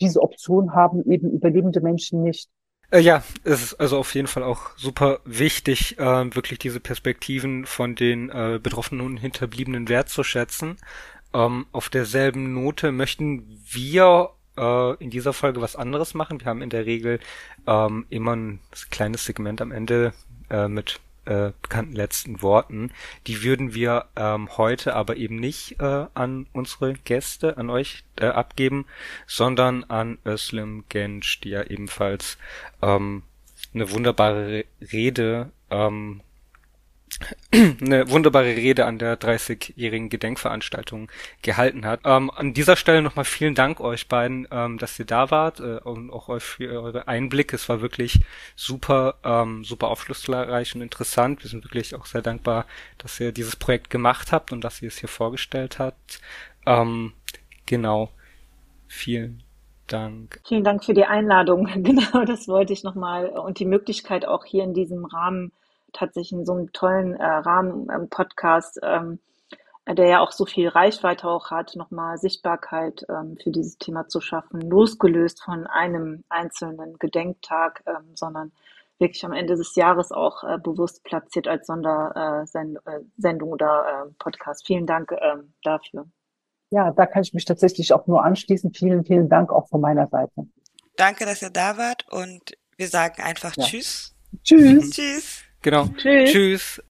[0.00, 2.48] diese Option haben eben überlebende Menschen nicht.
[2.92, 7.64] Äh, ja, es ist also auf jeden Fall auch super wichtig, äh, wirklich diese Perspektiven
[7.64, 10.76] von den äh, Betroffenen und Hinterbliebenen wertzuschätzen.
[11.32, 16.40] Ähm, auf derselben Note möchten wir äh, in dieser Folge was anderes machen.
[16.40, 17.20] Wir haben in der Regel
[17.66, 18.60] ähm, immer ein
[18.90, 20.12] kleines Segment am Ende
[20.50, 22.92] äh, mit äh, bekannten letzten Worten.
[23.26, 28.26] Die würden wir ähm, heute aber eben nicht äh, an unsere Gäste, an euch äh,
[28.26, 28.86] abgeben,
[29.26, 32.38] sondern an Özlem Gensch, die ja ebenfalls
[32.82, 33.22] ähm,
[33.74, 36.22] eine wunderbare Rede ähm,
[37.52, 41.10] eine wunderbare Rede an der 30-jährigen Gedenkveranstaltung
[41.42, 42.00] gehalten hat.
[42.04, 45.78] Ähm, an dieser Stelle nochmal vielen Dank euch beiden, ähm, dass ihr da wart äh,
[45.78, 47.56] und auch euch für eure Einblicke.
[47.56, 48.20] Es war wirklich
[48.56, 51.42] super, ähm, super aufschlussreich und interessant.
[51.42, 52.66] Wir sind wirklich auch sehr dankbar,
[52.98, 56.20] dass ihr dieses Projekt gemacht habt und dass ihr es hier vorgestellt habt.
[56.66, 57.12] Ähm,
[57.66, 58.10] genau.
[58.86, 59.42] Vielen
[59.86, 60.40] Dank.
[60.46, 61.66] Vielen Dank für die Einladung.
[61.82, 65.52] Genau, das wollte ich nochmal und die Möglichkeit auch hier in diesem Rahmen
[65.92, 69.18] tatsächlich in so einem tollen äh, Rahmen ähm, Podcast, ähm,
[69.88, 74.20] der ja auch so viel Reichweite auch hat, nochmal Sichtbarkeit ähm, für dieses Thema zu
[74.20, 78.52] schaffen, losgelöst von einem einzelnen Gedenktag, ähm, sondern
[78.98, 84.66] wirklich am Ende des Jahres auch äh, bewusst platziert als Sondersendung äh, oder äh, Podcast.
[84.66, 86.06] Vielen Dank ähm, dafür.
[86.70, 88.72] Ja, da kann ich mich tatsächlich auch nur anschließen.
[88.72, 90.46] Vielen, vielen Dank auch von meiner Seite.
[90.96, 93.64] Danke, dass ihr da wart und wir sagen einfach ja.
[93.64, 94.14] Tschüss.
[94.44, 94.90] Tschüss.
[94.90, 95.49] Tschüss.
[95.62, 95.88] Genau.
[95.96, 96.30] Tschüss.
[96.30, 96.82] Tschüss.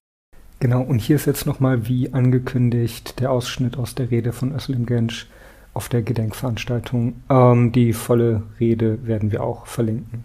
[0.59, 4.85] Genau, und hier ist jetzt nochmal wie angekündigt der Ausschnitt aus der Rede von Özlem
[4.85, 5.27] Gensch
[5.73, 7.23] auf der Gedenkveranstaltung.
[7.29, 10.23] Ähm, die volle Rede werden wir auch verlinken.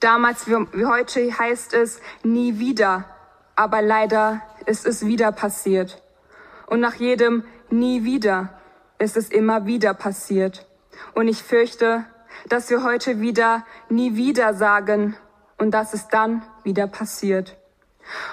[0.00, 3.06] Damals wie, wie heute heißt es nie wieder,
[3.56, 6.02] aber leider ist es wieder passiert.
[6.66, 8.50] Und nach jedem nie wieder
[8.98, 10.66] ist es immer wieder passiert.
[11.14, 12.04] Und ich fürchte,
[12.48, 15.16] dass wir heute wieder nie wieder sagen
[15.58, 17.56] und dass es dann wieder passiert.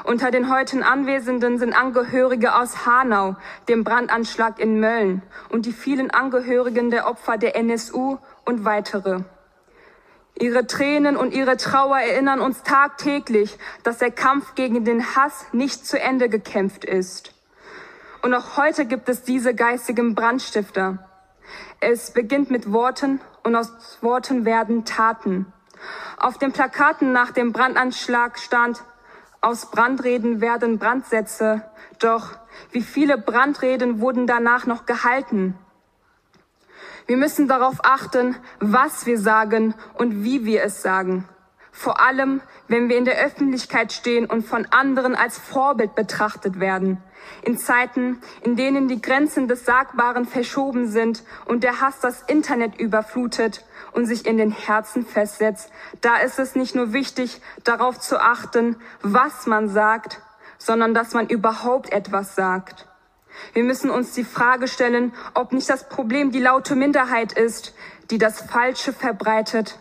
[0.03, 3.35] Unter den heute Anwesenden sind Angehörige aus Hanau,
[3.67, 9.21] dem Brandanschlag in Mölln und die vielen Angehörigen der Opfer der NSU und weitere.
[10.39, 15.85] Ihre Tränen und ihre Trauer erinnern uns tagtäglich, dass der Kampf gegen den Hass nicht
[15.85, 17.33] zu Ende gekämpft ist.
[18.21, 21.09] Und auch heute gibt es diese geistigen Brandstifter.
[21.81, 25.51] Es beginnt mit Worten und aus Worten werden Taten.
[26.17, 28.81] Auf den Plakaten nach dem Brandanschlag stand,
[29.41, 31.63] aus Brandreden werden Brandsätze.
[31.99, 32.37] Doch
[32.71, 35.57] wie viele Brandreden wurden danach noch gehalten?
[37.07, 41.27] Wir müssen darauf achten, was wir sagen und wie wir es sagen.
[41.80, 47.01] Vor allem, wenn wir in der Öffentlichkeit stehen und von anderen als Vorbild betrachtet werden.
[47.41, 52.77] In Zeiten, in denen die Grenzen des Sagbaren verschoben sind und der Hass das Internet
[52.77, 58.19] überflutet und sich in den Herzen festsetzt, da ist es nicht nur wichtig, darauf zu
[58.19, 60.22] achten, was man sagt,
[60.57, 62.89] sondern dass man überhaupt etwas sagt.
[63.53, 67.73] Wir müssen uns die Frage stellen, ob nicht das Problem die laute Minderheit ist,
[68.11, 69.80] die das Falsche verbreitet,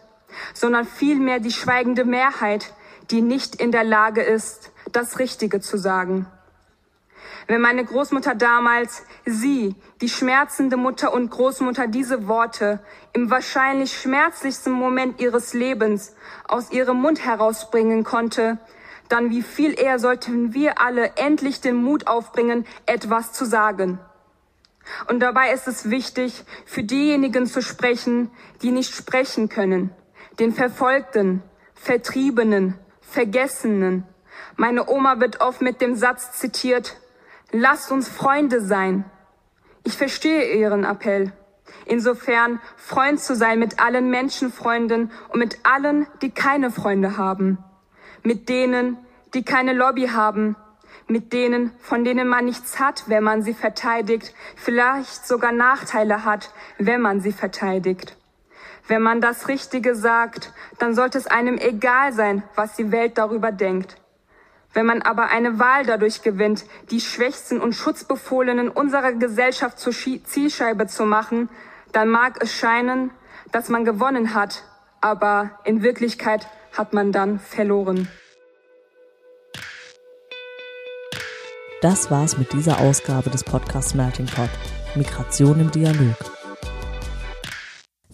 [0.55, 2.73] sondern vielmehr die schweigende Mehrheit,
[3.11, 6.27] die nicht in der Lage ist, das Richtige zu sagen.
[7.47, 12.81] Wenn meine Großmutter damals, sie, die schmerzende Mutter und Großmutter, diese Worte
[13.15, 16.15] im wahrscheinlich schmerzlichsten Moment ihres Lebens
[16.47, 18.59] aus ihrem Mund herausbringen konnte,
[19.09, 23.99] dann wie viel eher sollten wir alle endlich den Mut aufbringen, etwas zu sagen.
[25.09, 28.31] Und dabei ist es wichtig, für diejenigen zu sprechen,
[28.61, 29.91] die nicht sprechen können,
[30.39, 31.43] den Verfolgten,
[31.75, 34.05] Vertriebenen, Vergessenen.
[34.57, 36.97] Meine Oma wird oft mit dem Satz zitiert,
[37.51, 39.07] Lasst uns Freunde sein.
[39.83, 41.33] Ich verstehe Ihren Appell.
[41.87, 47.57] Insofern Freund zu sein mit allen Menschenfreunden und mit allen, die keine Freunde haben.
[48.23, 48.99] Mit denen,
[49.33, 50.57] die keine Lobby haben.
[51.07, 56.53] Mit denen, von denen man nichts hat, wenn man sie verteidigt, vielleicht sogar Nachteile hat,
[56.77, 58.18] wenn man sie verteidigt.
[58.89, 63.53] Wenn man das Richtige sagt, dann sollte es einem egal sein, was die Welt darüber
[63.53, 63.97] denkt.
[64.73, 70.87] Wenn man aber eine Wahl dadurch gewinnt, die Schwächsten und Schutzbefohlenen unserer Gesellschaft zur Zielscheibe
[70.87, 71.51] zu machen,
[71.93, 73.11] dann mag es scheinen,
[73.53, 74.65] dass man gewonnen hat,
[75.01, 76.47] aber in Wirklichkeit
[76.77, 78.09] hat man dann verloren.
[81.83, 84.51] Das war's mit dieser Ausgabe des Podcasts Melting Pot.
[84.95, 86.38] Migration im Dialog.